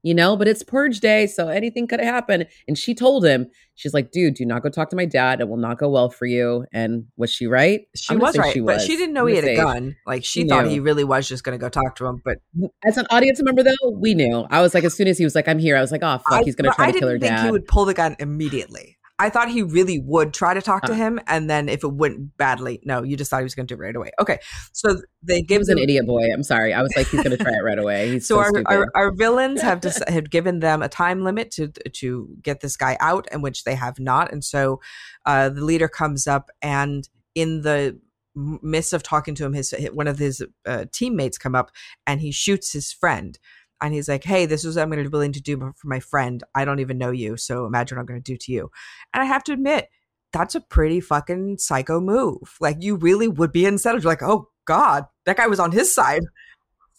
[0.03, 2.45] you know, but it's purge day, so anything could happen.
[2.67, 5.41] And she told him, she's like, dude, do not go talk to my dad.
[5.41, 6.65] It will not go well for you.
[6.73, 7.81] And was she right?
[7.95, 9.95] She was right, she but she didn't know I'm he had gonna a gun.
[10.07, 12.21] Like she She thought he really was just going to go talk to him.
[12.23, 12.39] But
[12.85, 14.45] As an audience member, though, we knew.
[14.49, 16.17] I was like, as soon as he was like, I'm here, I was like, oh,
[16.17, 17.45] fuck, I, he's going to try I to kill her dad.
[17.45, 18.97] he would pull the gun immediately.
[19.21, 20.95] I thought he really would try to talk to Uh.
[20.95, 23.75] him, and then if it went badly, no, you just thought he was going to
[23.75, 24.09] do it right away.
[24.19, 24.39] Okay,
[24.73, 26.27] so they He give an idiot boy.
[26.33, 26.73] I'm sorry.
[26.73, 28.09] I was like, he's going to try it right away.
[28.13, 31.51] He's so so, our, our, our villains have just have given them a time limit
[31.51, 34.79] to to get this guy out and which they have not and so
[35.25, 37.99] uh, the leader comes up and in the
[38.35, 41.69] midst of talking to him his one of his uh, teammates come up
[42.07, 43.37] and he shoots his friend
[43.81, 45.87] and he's like hey this is what i'm going to be willing to do for
[45.87, 48.51] my friend i don't even know you so imagine what i'm going to do to
[48.51, 48.69] you
[49.13, 49.89] and i have to admit
[50.33, 54.47] that's a pretty fucking psycho move like you really would be unsettled you're like oh
[54.65, 56.21] god that guy was on his side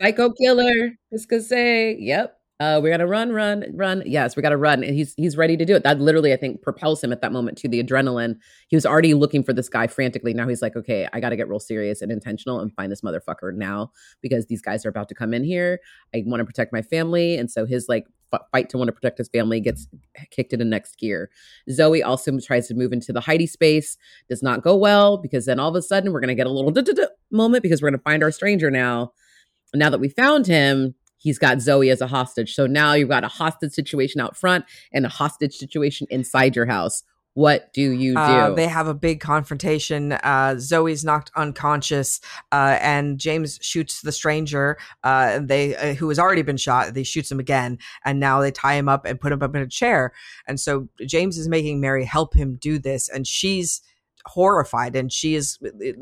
[0.03, 0.99] Psycho killer.
[1.12, 2.41] Just gonna say, yep.
[2.61, 4.03] Uh, we gotta run, run, run.
[4.07, 4.85] Yes, we gotta run.
[4.85, 5.83] And he's he's ready to do it.
[5.83, 8.37] That literally, I think, propels him at that moment to the adrenaline.
[8.69, 10.33] He was already looking for this guy frantically.
[10.33, 13.53] Now he's like, okay, I gotta get real serious and intentional and find this motherfucker
[13.55, 15.81] now because these guys are about to come in here.
[16.15, 17.37] I want to protect my family.
[17.37, 18.07] And so his like
[18.53, 19.88] fight to want to protect his family gets
[20.31, 21.31] kicked into next gear.
[21.71, 23.97] Zoe also tries to move into the hidey space,
[24.29, 26.73] does not go well because then all of a sudden we're to get a little
[27.31, 29.12] moment because we're to find our stranger now.
[29.75, 32.55] Now that we found him, he's got Zoe as a hostage.
[32.55, 36.67] So now you've got a hostage situation out front and a hostage situation inside your
[36.67, 37.05] house.
[37.35, 38.21] What do you do?
[38.21, 40.13] Uh, they have a big confrontation.
[40.13, 44.77] Uh, Zoe's knocked unconscious, uh, and James shoots the stranger.
[45.03, 46.93] Uh, they uh, who has already been shot.
[46.93, 49.63] They shoots him again, and now they tie him up and put him up in
[49.63, 50.13] a chair.
[50.47, 53.81] And so James is making Mary help him do this, and she's
[54.27, 55.59] horrified, and she is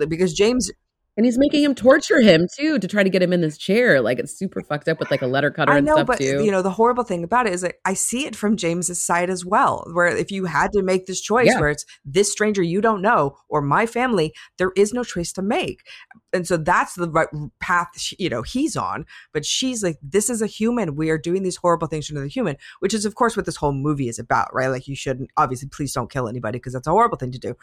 [0.09, 0.69] because James
[1.17, 4.01] and he's making him torture him too to try to get him in this chair.
[4.01, 6.19] Like it's super fucked up with like a letter cutter I know, and stuff but,
[6.19, 6.45] too.
[6.45, 9.31] You know, the horrible thing about it is that I see it from James's side
[9.31, 9.85] as well.
[9.93, 11.61] Where if you had to make this choice, yeah.
[11.61, 15.43] where it's this stranger you don't know or my family, there is no choice to
[15.43, 15.87] make.
[16.33, 19.05] And so that's the right path, you know, he's on.
[19.33, 20.97] But she's like, this is a human.
[20.97, 23.57] We are doing these horrible things to another human, which is, of course, what this
[23.57, 24.69] whole movie is about, right?
[24.69, 27.57] Like, you shouldn't, obviously, please don't kill anybody because that's a horrible thing to do.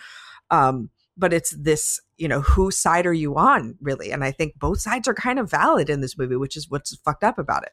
[0.51, 4.11] Um, but it's this you know whose side are you on really?
[4.11, 6.95] And i think both sides are kind of valid in this movie which is what's
[6.97, 7.71] fucked up about it.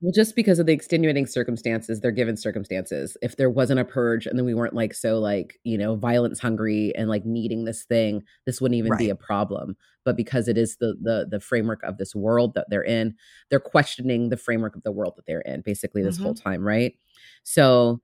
[0.00, 3.16] Well just because of the extenuating circumstances they're given circumstances.
[3.22, 6.40] If there wasn't a purge and then we weren't like so like you know violence
[6.40, 8.98] hungry and like needing this thing this wouldn't even right.
[8.98, 9.76] be a problem.
[10.04, 13.14] But because it is the the the framework of this world that they're in
[13.50, 16.24] they're questioning the framework of the world that they're in basically this mm-hmm.
[16.24, 16.94] whole time right?
[17.42, 18.00] So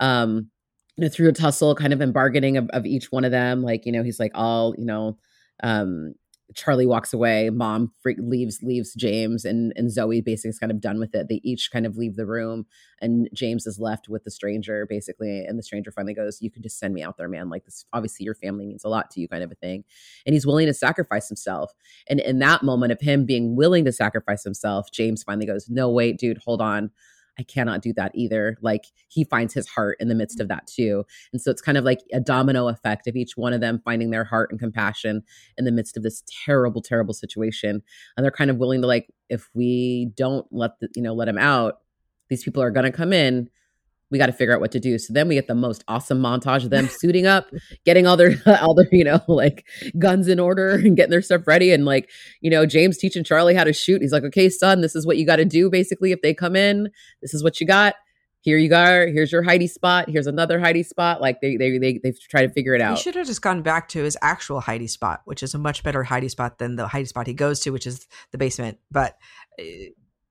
[0.00, 0.50] um
[0.96, 3.62] you know, through a tussle, kind of in bargaining of, of each one of them.
[3.62, 5.18] Like, you know, he's like, all, you know,
[5.62, 6.14] um,
[6.54, 10.80] Charlie walks away, mom freak, leaves leaves James and and Zoe basically is kind of
[10.80, 11.26] done with it.
[11.28, 12.66] They each kind of leave the room
[13.02, 16.62] and James is left with the stranger basically and the stranger finally goes, "You can
[16.62, 17.50] just send me out there, man.
[17.50, 19.82] Like this obviously your family means a lot to you kind of a thing."
[20.24, 21.72] And he's willing to sacrifice himself.
[22.08, 25.90] And in that moment of him being willing to sacrifice himself, James finally goes, "No,
[25.90, 26.92] wait, dude, hold on.
[27.38, 28.56] I cannot do that either.
[28.62, 30.56] Like he finds his heart in the midst of mm-hmm.
[30.56, 31.04] that too.
[31.32, 34.10] And so it's kind of like a domino effect of each one of them finding
[34.10, 35.22] their heart and compassion
[35.56, 37.82] in the midst of this terrible, terrible situation.
[38.16, 41.28] And they're kind of willing to like, if we don't let the, you know, let
[41.28, 41.80] him out,
[42.28, 43.48] these people are going to come in
[44.10, 44.98] we got to figure out what to do.
[44.98, 47.50] So then we get the most awesome montage of them suiting up,
[47.84, 49.66] getting all their all their you know like
[49.98, 53.54] guns in order and getting their stuff ready, and like you know James teaching Charlie
[53.54, 54.02] how to shoot.
[54.02, 55.70] He's like, okay, son, this is what you got to do.
[55.70, 56.90] Basically, if they come in,
[57.22, 57.94] this is what you got.
[58.46, 59.10] Here you go.
[59.12, 60.08] Here's your hidey spot.
[60.08, 61.20] Here's another hidey spot.
[61.20, 62.96] Like they they they they've tried to figure it out.
[62.96, 65.82] He should have just gone back to his actual hidey spot, which is a much
[65.82, 68.78] better hidey spot than the hidey spot he goes to, which is the basement.
[68.88, 69.16] But
[69.58, 69.64] uh,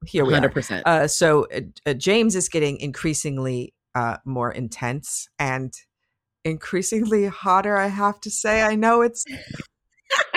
[0.05, 0.84] here we 100%.
[0.86, 1.03] are.
[1.03, 5.73] Uh, so uh, uh, James is getting increasingly uh, more intense and
[6.43, 7.77] increasingly hotter.
[7.77, 9.25] I have to say, I know it's.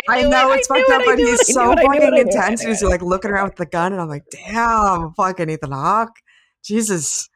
[0.09, 2.62] I, know it's fucked up, but he's so fucking intense.
[2.62, 6.16] He's like looking around with the gun, and I'm like, damn, fucking Ethan Hawke,
[6.64, 7.29] Jesus.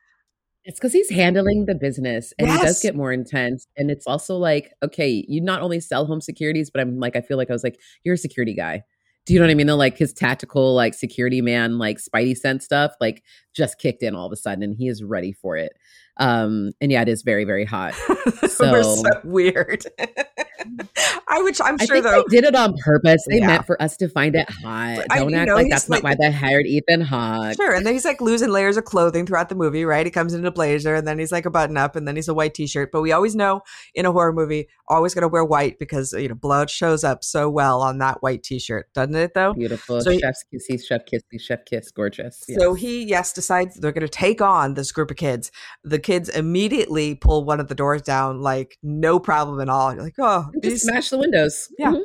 [0.64, 2.60] It's because he's handling the business and yes.
[2.60, 3.66] he does get more intense.
[3.76, 7.20] And it's also like, okay, you not only sell home securities, but I'm like, I
[7.20, 8.84] feel like I was like, you're a security guy
[9.24, 9.66] do you know what I mean?
[9.66, 13.22] Though, like his tactical, like security man, like Spidey sense stuff, like
[13.54, 15.72] just kicked in all of a sudden, and he is ready for it.
[16.18, 17.94] Um, and yeah, it is very, very hot.
[18.48, 19.84] So, so weird.
[21.32, 23.24] I which I'm sure though they did it on purpose.
[23.26, 23.46] They yeah.
[23.46, 25.06] meant for us to find it hot.
[25.10, 27.56] I, Don't act know, like that's like, not why they hired Ethan Hawke.
[27.56, 29.84] Sure, and then he's like losing layers of clothing throughout the movie.
[29.84, 30.04] Right?
[30.04, 32.28] He comes in a blazer, and then he's like a button up, and then he's
[32.28, 32.90] a white t-shirt.
[32.92, 33.62] But we always know
[33.94, 37.24] in a horror movie, always going to wear white because you know blood shows up
[37.24, 39.32] so well on that white t-shirt, doesn't it?
[39.34, 40.00] Though beautiful.
[40.00, 42.44] So chef's kiss, chef kiss, chef kiss, gorgeous.
[42.48, 42.58] Yes.
[42.60, 45.50] So he yes decides they're going to take on this group of kids.
[45.84, 49.92] The kids immediately pull one of the doors down, like no problem at all.
[49.92, 51.72] You're like, oh, just smash the windows.
[51.78, 52.02] Yeah, mm-hmm.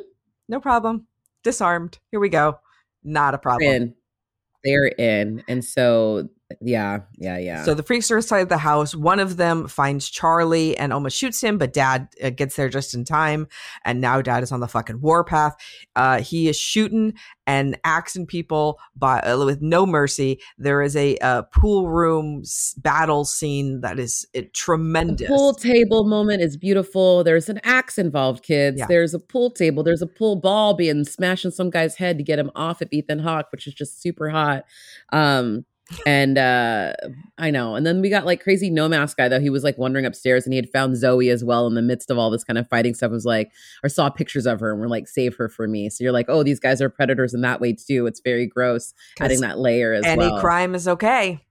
[0.48, 1.06] no problem.
[1.42, 1.98] Disarmed.
[2.10, 2.58] Here we go.
[3.04, 3.70] Not a problem.
[3.70, 3.94] In.
[4.64, 6.28] They're in, and so
[6.62, 7.64] yeah, yeah, yeah.
[7.64, 8.94] So the freaks are inside the house.
[8.94, 12.94] One of them finds Charlie and almost shoots him, but dad uh, gets there just
[12.94, 13.48] in time.
[13.84, 15.56] And now dad is on the fucking warpath.
[15.94, 17.12] Uh, he is shooting
[17.46, 20.40] and axing people by, uh, with no mercy.
[20.56, 22.42] There is a uh, pool room
[22.78, 25.28] battle scene that is it, tremendous.
[25.28, 27.24] The pool table moment is beautiful.
[27.24, 28.78] There's an axe involved, kids.
[28.78, 28.86] Yeah.
[28.86, 29.82] There's a pool table.
[29.82, 32.88] There's a pool ball being smashed in some guy's head to get him off of
[32.90, 34.64] Ethan Hawke, which is just super hot.
[35.12, 35.66] Um,
[36.06, 36.92] and uh
[37.38, 37.74] I know.
[37.74, 39.40] And then we got like crazy no mask guy though.
[39.40, 42.10] He was like wandering upstairs and he had found Zoe as well in the midst
[42.10, 43.10] of all this kind of fighting stuff.
[43.10, 43.50] Was like,
[43.82, 45.88] or saw pictures of her and we're like, save her for me.
[45.88, 48.06] So you're like, oh, these guys are predators in that way too.
[48.06, 48.92] It's very gross.
[49.20, 50.32] Adding that layer as any well.
[50.32, 51.44] Any crime is okay.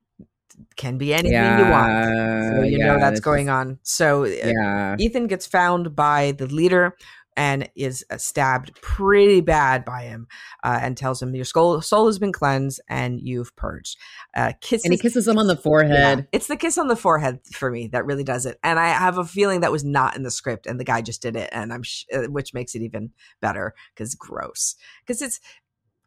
[0.76, 2.56] Can be anything yeah, you want.
[2.56, 3.80] So you yeah, know that's going on.
[3.84, 4.95] So uh, yeah.
[5.00, 6.95] Ethan gets found by the leader
[7.38, 10.28] and is uh, stabbed pretty bad by him
[10.63, 13.97] uh, and tells him your soul, soul has been cleansed and you've purged.
[14.36, 16.19] Uh, kisses, and he kisses him on the forehead.
[16.19, 18.60] Yeah, it's the kiss on the forehead for me that really does it.
[18.63, 21.21] And I have a feeling that was not in the script and the guy just
[21.21, 21.50] did it.
[21.54, 24.76] And I'm, sh- uh, which makes it even better because gross.
[25.06, 25.39] Because it's,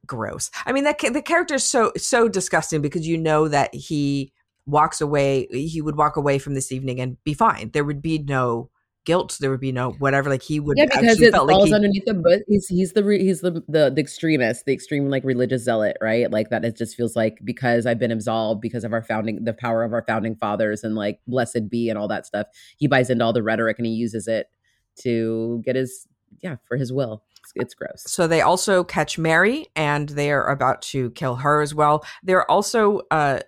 [0.06, 0.50] gross.
[0.66, 4.32] I mean, that the character is so so disgusting because you know that he
[4.66, 5.46] walks away.
[5.52, 7.70] He would walk away from this evening and be fine.
[7.72, 8.70] There would be no
[9.04, 9.38] guilt.
[9.40, 10.30] There would be no whatever.
[10.30, 10.76] Like he would.
[10.78, 12.14] Yeah, because it falls like he, underneath the.
[12.14, 16.30] But he's he's the he's the, the the extremist, the extreme like religious zealot, right?
[16.30, 16.64] Like that.
[16.64, 19.92] It just feels like because I've been absolved because of our founding, the power of
[19.92, 22.46] our founding fathers, and like blessed be and all that stuff.
[22.76, 24.48] He buys into all the rhetoric and he uses it
[24.96, 26.06] to get his
[26.42, 30.48] yeah for his will it's, it's gross so they also catch mary and they are
[30.48, 33.40] about to kill her as well they're also uh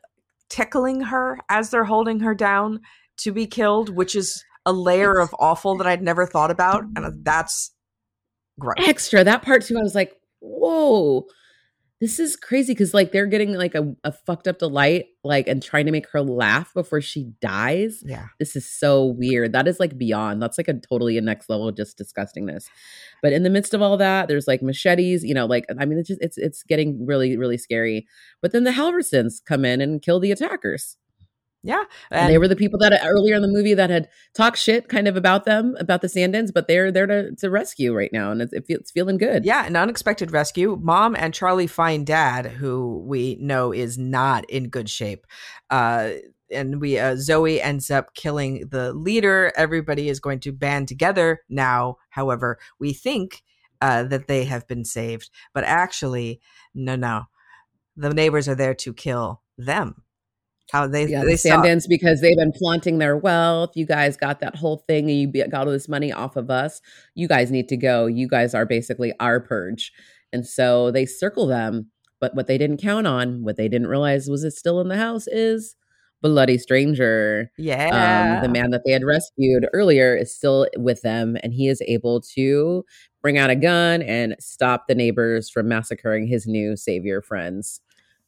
[0.49, 2.81] tickling her as they're holding her down
[3.17, 7.05] to be killed which is a layer of awful that i'd never thought about and
[7.05, 7.73] uh, that's
[8.59, 8.77] gross.
[8.79, 9.25] Extra.
[9.25, 11.27] That part too i was like whoa.
[12.01, 12.73] This is crazy.
[12.73, 16.09] Because like they're getting like a, a fucked up delight like and trying to make
[16.11, 18.03] her laugh before she dies.
[18.05, 18.27] Yeah.
[18.41, 19.53] This is so weird.
[19.53, 20.43] That is like beyond.
[20.43, 22.65] That's like a totally a next level just disgustingness.
[23.23, 25.99] But in the midst of all that there's like machetes you know like i mean
[25.99, 28.07] it's just it's it's getting really really scary.
[28.41, 30.97] But then the halversons come in and kill the attackers
[31.63, 31.85] yeah.
[32.11, 34.89] And, and they were the people that earlier in the movie that had talked shit
[34.89, 38.33] kind of about them, about the Sandins, but they're there to, to rescue right now.
[38.33, 39.45] And it's, it's feeling good.
[39.45, 39.65] Yeah.
[39.65, 40.79] An unexpected rescue.
[40.83, 45.25] Mom and Charlie find dad, who we know is not in good shape.
[45.71, 46.11] Uh,
[46.51, 49.53] and we uh, Zoe ends up killing the leader.
[49.57, 51.97] Everybody is going to band together now.
[52.11, 53.43] However, we think
[53.81, 56.41] uh, that they have been saved, but actually,
[56.75, 57.25] no, no,
[57.97, 60.03] the neighbors are there to kill them
[60.71, 63.73] how they yeah they the Sandins because they've been flaunting their wealth.
[63.75, 66.81] You guys got that whole thing, and you got all this money off of us.
[67.15, 68.07] You guys need to go.
[68.07, 69.93] You guys are basically our purge,
[70.33, 71.91] and so they circle them.
[72.21, 74.97] But what they didn't count on, what they didn't realize was it still in the
[74.97, 75.75] house is
[76.23, 77.51] bloody stranger.
[77.59, 81.69] Yeah, um, the man that they had rescued earlier is still with them, and he
[81.69, 82.85] is able to
[83.21, 87.81] bring out a gun and stop the neighbors from massacring his new savior friends.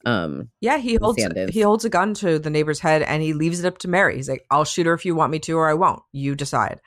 [0.07, 3.61] Um, yeah, he holds he holds a gun to the neighbor's head and he leaves
[3.61, 4.17] it up to Mary.
[4.17, 6.03] He's like, "I'll shoot her if you want me to, or I won't.
[6.13, 6.81] You decide."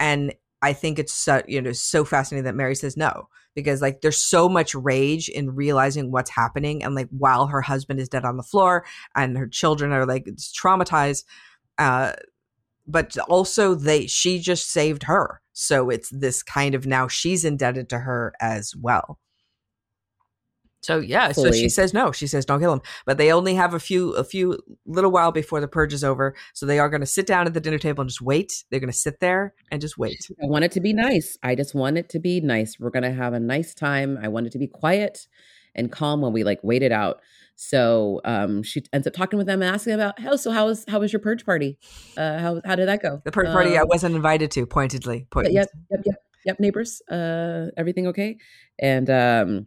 [0.00, 4.02] And I think it's so you know so fascinating that Mary says no because like
[4.02, 8.24] there's so much rage in realizing what's happening and like while her husband is dead
[8.24, 8.84] on the floor
[9.16, 11.24] and her children are like traumatized
[11.78, 12.12] uh
[12.86, 17.88] but also they she just saved her so it's this kind of now she's indebted
[17.88, 19.18] to her as well
[20.86, 21.50] so yeah, Fully.
[21.50, 22.12] so she says no.
[22.12, 22.80] She says don't kill him.
[23.06, 26.36] But they only have a few a few little while before the purge is over.
[26.54, 28.62] So they are going to sit down at the dinner table and just wait.
[28.70, 30.16] They're going to sit there and just wait.
[30.40, 31.36] I want it to be nice.
[31.42, 32.78] I just want it to be nice.
[32.78, 34.16] We're going to have a nice time.
[34.22, 35.26] I want it to be quiet
[35.74, 37.20] and calm when we like wait it out.
[37.56, 40.36] So um, she ends up talking with them and asking about how.
[40.36, 41.78] So how was how was your purge party?
[42.16, 43.20] Uh, how how did that go?
[43.24, 44.66] The purge party I um, wasn't invited to.
[44.66, 45.56] Pointedly, pointedly.
[45.56, 46.60] Yep, yep, yep, yep.
[46.60, 48.36] Neighbors, uh, everything okay?
[48.78, 49.66] And um,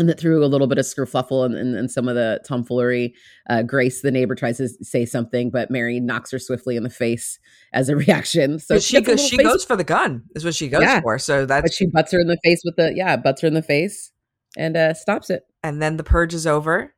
[0.00, 3.14] and that through a little bit of skerfluffle and, and, and some of the tomfoolery,
[3.48, 6.90] uh, Grace, the neighbor, tries to say something, but Mary knocks her swiftly in the
[6.90, 7.38] face
[7.72, 8.58] as a reaction.
[8.58, 10.24] So she, she goes, she face- goes for the gun.
[10.34, 11.00] Is what she goes yeah.
[11.00, 11.18] for.
[11.18, 13.54] So that's but she butts her in the face with the yeah, butts her in
[13.54, 14.10] the face
[14.56, 15.44] and uh, stops it.
[15.62, 16.94] And then the purge is over.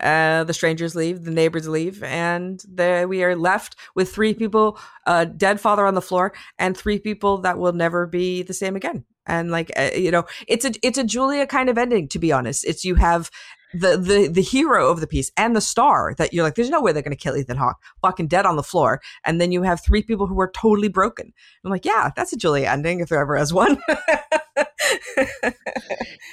[0.00, 4.78] Uh, the strangers leave, the neighbors leave, and there we are left with three people,
[5.06, 8.76] a dead father on the floor, and three people that will never be the same
[8.76, 12.18] again and like uh, you know it's a it's a julia kind of ending to
[12.18, 13.30] be honest it's you have
[13.74, 16.80] the the the hero of the piece and the star that you're like there's no
[16.80, 19.62] way they're going to kill ethan hawke fucking dead on the floor and then you
[19.62, 21.32] have three people who are totally broken
[21.64, 23.78] i'm like yeah that's a julia ending if there ever is one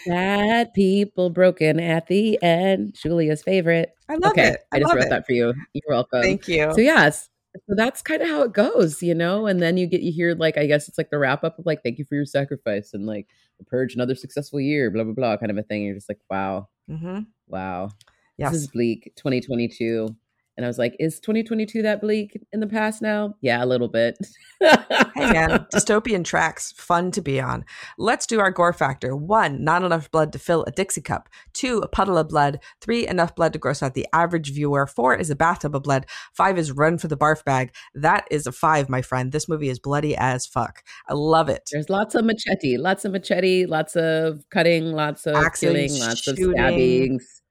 [0.06, 2.96] Sad people broken at the end.
[2.96, 3.94] Julia's favorite.
[4.08, 4.66] I love okay, it.
[4.72, 5.10] I, I just wrote it.
[5.10, 5.54] that for you.
[5.74, 6.22] You're welcome.
[6.22, 6.72] Thank you.
[6.74, 7.30] So yes,
[7.68, 9.48] so that's kind of how it goes, you know?
[9.48, 11.65] And then you get, you hear like, I guess it's like the wrap up of
[11.65, 13.28] like, thank you for your sacrifice and like
[13.60, 15.84] the purge, another successful year, blah, blah, blah, kind of a thing.
[15.84, 16.68] You're just like, wow.
[16.89, 17.22] Mm-hmm.
[17.48, 17.89] Wow.
[18.38, 18.52] Yes.
[18.52, 20.15] This is bleak 2022.
[20.58, 23.36] And I was like, is 2022 that bleak in the past now?
[23.41, 24.18] Yeah, a little bit.
[24.62, 27.65] hey man, dystopian tracks, fun to be on.
[27.98, 29.15] Let's do our gore factor.
[29.15, 31.28] One, not enough blood to fill a Dixie cup.
[31.53, 32.60] Two, a puddle of blood.
[32.80, 34.88] Three, enough blood to gross out the average viewer.
[34.88, 36.06] Four is a bathtub of blood.
[36.34, 37.74] Five is run for the barf bag.
[37.93, 39.32] That is a five, my friend.
[39.32, 40.84] This movie is bloody as fuck.
[41.10, 41.70] I love it.
[41.72, 46.22] There's lots of machete, lots of machete, lots of cutting, lots of Axing, killing, lots
[46.22, 46.45] shooting.
[46.45, 47.41] of stabbings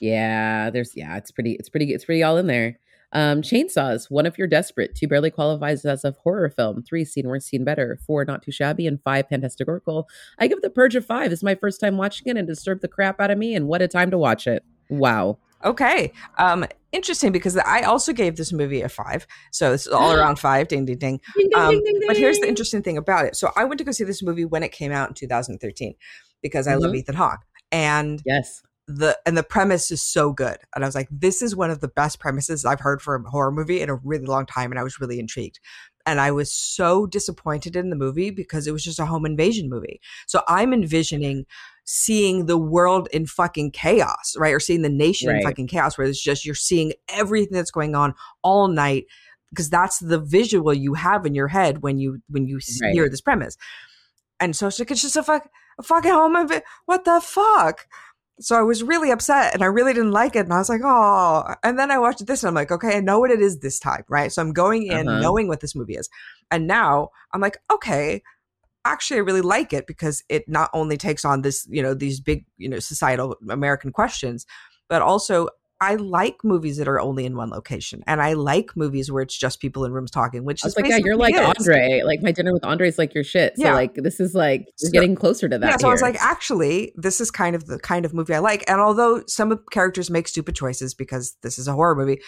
[0.00, 2.78] yeah, there's yeah, it's pretty, it's pretty, it's pretty all in there.
[3.12, 7.26] Um, Chainsaws, one if you're desperate, two barely qualifies as a horror film, three seen
[7.26, 10.04] worse, seen better, four not too shabby, and five fantasticorical.
[10.38, 11.32] I give The Purge a five.
[11.32, 13.66] It's my first time watching it and it disturbed the crap out of me, and
[13.66, 14.62] what a time to watch it.
[14.90, 15.38] Wow.
[15.64, 16.12] Okay.
[16.36, 19.26] Um, interesting because I also gave this movie a five.
[19.52, 20.68] So this is all around five.
[20.68, 21.20] Ding, ding, ding.
[21.36, 23.36] Ding, ding, Um, ding, ding, but here's the interesting thing about it.
[23.36, 25.94] So I went to go see this movie when it came out in 2013
[26.42, 26.98] because I love Mhm.
[26.98, 27.40] Ethan Hawke.
[27.72, 28.62] And Yes.
[28.88, 30.56] The and the premise is so good.
[30.74, 33.30] And I was like, this is one of the best premises I've heard for a
[33.30, 34.72] horror movie in a really long time.
[34.72, 35.60] And I was really intrigued.
[36.06, 39.68] And I was so disappointed in the movie because it was just a home invasion
[39.68, 40.00] movie.
[40.26, 41.44] So I'm envisioning
[41.84, 44.54] seeing the world in fucking chaos, right?
[44.54, 47.94] Or seeing the nation in fucking chaos where it's just you're seeing everything that's going
[47.94, 49.04] on all night
[49.50, 52.92] because that's the visual you have in your head when you when you Right.
[52.94, 53.58] hear this premise.
[54.40, 56.62] And so it's like it's just a fuck a fucking home invasion.
[56.86, 57.86] What the fuck?
[58.40, 60.40] So I was really upset and I really didn't like it.
[60.40, 61.54] And I was like, oh.
[61.64, 63.78] And then I watched this and I'm like, okay, I know what it is this
[63.80, 64.32] time, right?
[64.32, 65.20] So I'm going in Uh-huh.
[65.20, 66.08] knowing what this movie is.
[66.50, 68.22] And now I'm like, okay,
[68.84, 72.20] actually, I really like it because it not only takes on this, you know, these
[72.20, 74.46] big, you know, societal American questions,
[74.88, 75.48] but also
[75.80, 78.02] I like movies that are only in one location.
[78.06, 80.96] And I like movies where it's just people in rooms talking, which is like, yeah,
[80.96, 81.40] you're like is.
[81.40, 82.02] Andre.
[82.04, 83.56] Like my dinner with Andre is like your shit.
[83.56, 83.74] So Yeah.
[83.74, 85.70] like this is like So- getting closer to that.
[85.70, 88.40] Yeah, so I was like, actually, this is kind of the kind of movie I
[88.40, 88.64] like.
[88.68, 92.20] And although some characters make stupid choices because this is a horror movie,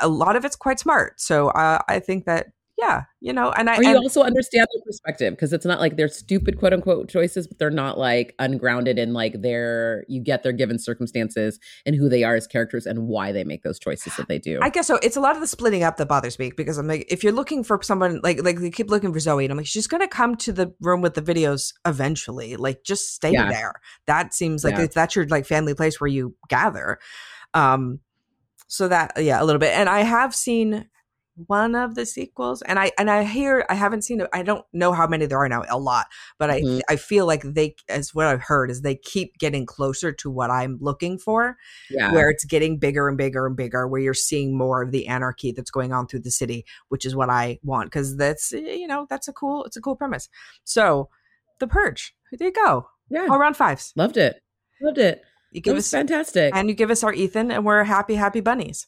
[0.00, 1.20] a lot of it's quite smart.
[1.20, 4.66] So uh, I think that, yeah, you know, and I or you and- also understand
[4.74, 8.34] their perspective because it's not like they're stupid quote unquote choices, but they're not like
[8.40, 12.84] ungrounded in like their you get their given circumstances and who they are as characters
[12.86, 14.58] and why they make those choices that they do.
[14.60, 14.96] I guess so.
[15.02, 17.32] It's a lot of the splitting up that bothers me because I'm like, if you're
[17.32, 20.08] looking for someone like like you keep looking for Zoe, and I'm like, she's gonna
[20.08, 22.56] come to the room with the videos eventually.
[22.56, 23.50] Like, just stay Yeah.
[23.50, 23.74] there.
[24.06, 24.86] That seems like Yeah.
[24.92, 26.98] that's your like family place where you gather.
[27.54, 28.00] Um,
[28.66, 29.72] so that yeah, a little bit.
[29.74, 30.86] And I have seen
[31.46, 34.28] one of the sequels, and I and I hear I haven't seen it.
[34.32, 35.64] I don't know how many there are now.
[35.68, 36.06] A lot,
[36.38, 36.80] but I Mhm.
[36.88, 40.50] I feel like they as what I've heard is they keep getting closer to what
[40.50, 41.56] I'm looking for
[41.90, 42.12] yeah.
[42.12, 45.50] where it's getting bigger and bigger and bigger, where you're seeing more of the anarchy
[45.52, 48.86] that's going on through the city, which is what I want because that's eh, you
[48.86, 50.28] know that's a cool it's a cool premise.
[50.64, 51.08] So,
[51.58, 53.26] The Purge, there you go, yeah.
[53.30, 53.92] all round fives.
[53.96, 54.40] Loved it.
[54.80, 55.22] Loved it.
[55.52, 56.54] You It was us fantastic.
[56.54, 58.86] and you give us our Ethan, and we're happy happy bunnies.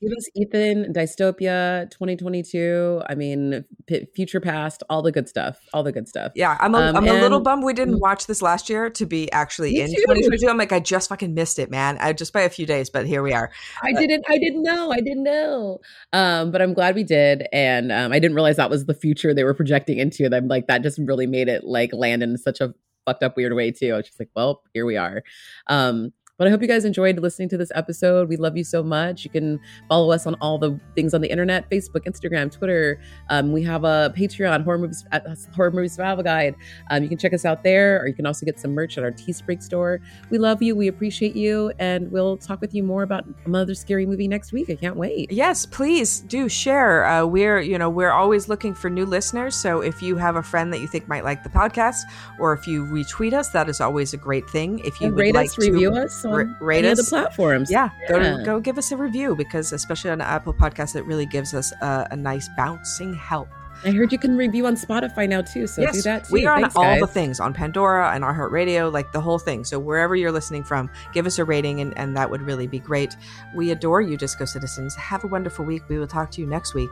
[0.00, 3.02] Give us Ethan, Dystopia, 2022.
[3.08, 5.58] I mean, P- Future Past, all the good stuff.
[5.72, 6.32] All the good stuff.
[6.34, 8.00] Yeah, I'm a, Um, I'm a little bummed we didn't Mm.
[8.00, 10.02] watch this last year to be actually Me in too.
[10.06, 10.48] 2022.
[10.48, 11.96] I'm like I just fucking missed it, man.
[12.00, 13.50] I just by a few days, but here we are.
[13.82, 14.24] I didn't.
[14.28, 14.90] I didn't know.
[14.90, 15.80] I didn't know.
[16.12, 19.32] Um, but I'm glad we did, and um, I didn't realize that was the future
[19.34, 20.24] they were projecting into.
[20.24, 22.74] And I'm like, that just really made it like land in such a
[23.06, 23.92] fucked up weird way too.
[23.92, 25.22] I was just like, well, here we are.
[25.68, 28.28] Um, but I hope you guys enjoyed listening to this episode.
[28.28, 29.24] We love you so much.
[29.24, 33.00] You can follow us on all the things on the internet: Facebook, Instagram, Twitter.
[33.30, 36.54] Um, we have a Patreon, horror movies, at horror movie survival guide.
[36.90, 39.04] Um, you can check us out there, or you can also get some merch at
[39.04, 40.00] our Teespring store.
[40.30, 40.74] We love you.
[40.74, 44.68] We appreciate you, and we'll talk with you more about another scary movie next week.
[44.70, 45.30] I can't wait.
[45.30, 47.04] Yes, please do share.
[47.04, 49.54] Uh, we're you know we're always looking for new listeners.
[49.54, 52.00] So if you have a friend that you think might like the podcast,
[52.40, 54.80] or if you retweet us, that is always a great thing.
[54.80, 56.96] If you And would rate like us, to review us on ra- rate any of
[56.96, 57.70] the platforms.
[57.70, 58.36] yeah, go Yeah.
[58.38, 61.72] to, go give us a review because especially on Apple Podcasts, it really gives us
[61.82, 63.48] a, a nice bouncing help.
[63.84, 66.32] I heard you can review on Spotify now too, so do that too.
[66.32, 67.00] we are Thanks, on all guys.
[67.00, 69.62] the things on Pandora and iHeartRadio, like the whole thing.
[69.64, 72.78] So wherever you're listening from, give us a rating, and, and that would really be
[72.78, 73.14] great.
[73.54, 74.94] We adore you, Disco Citizens.
[74.94, 75.82] Have a wonderful week.
[75.88, 76.88] We will talk to you next week.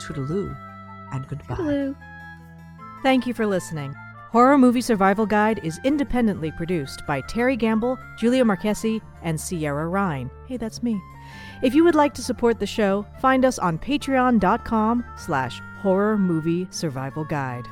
[0.00, 0.54] Toodaloo
[1.12, 1.54] and goodbye.
[1.54, 1.94] Hello.
[3.02, 3.94] Thank you for listening.
[4.30, 10.30] Horror Movie Survival Guide is independently produced by Terry Gamble, Julia Marchese, and Sierra Ryan.
[10.46, 11.00] Hey, that's me.
[11.62, 16.66] If you would like to support the show, find us on patreon.com slash horror movie
[16.70, 17.66] survival guide.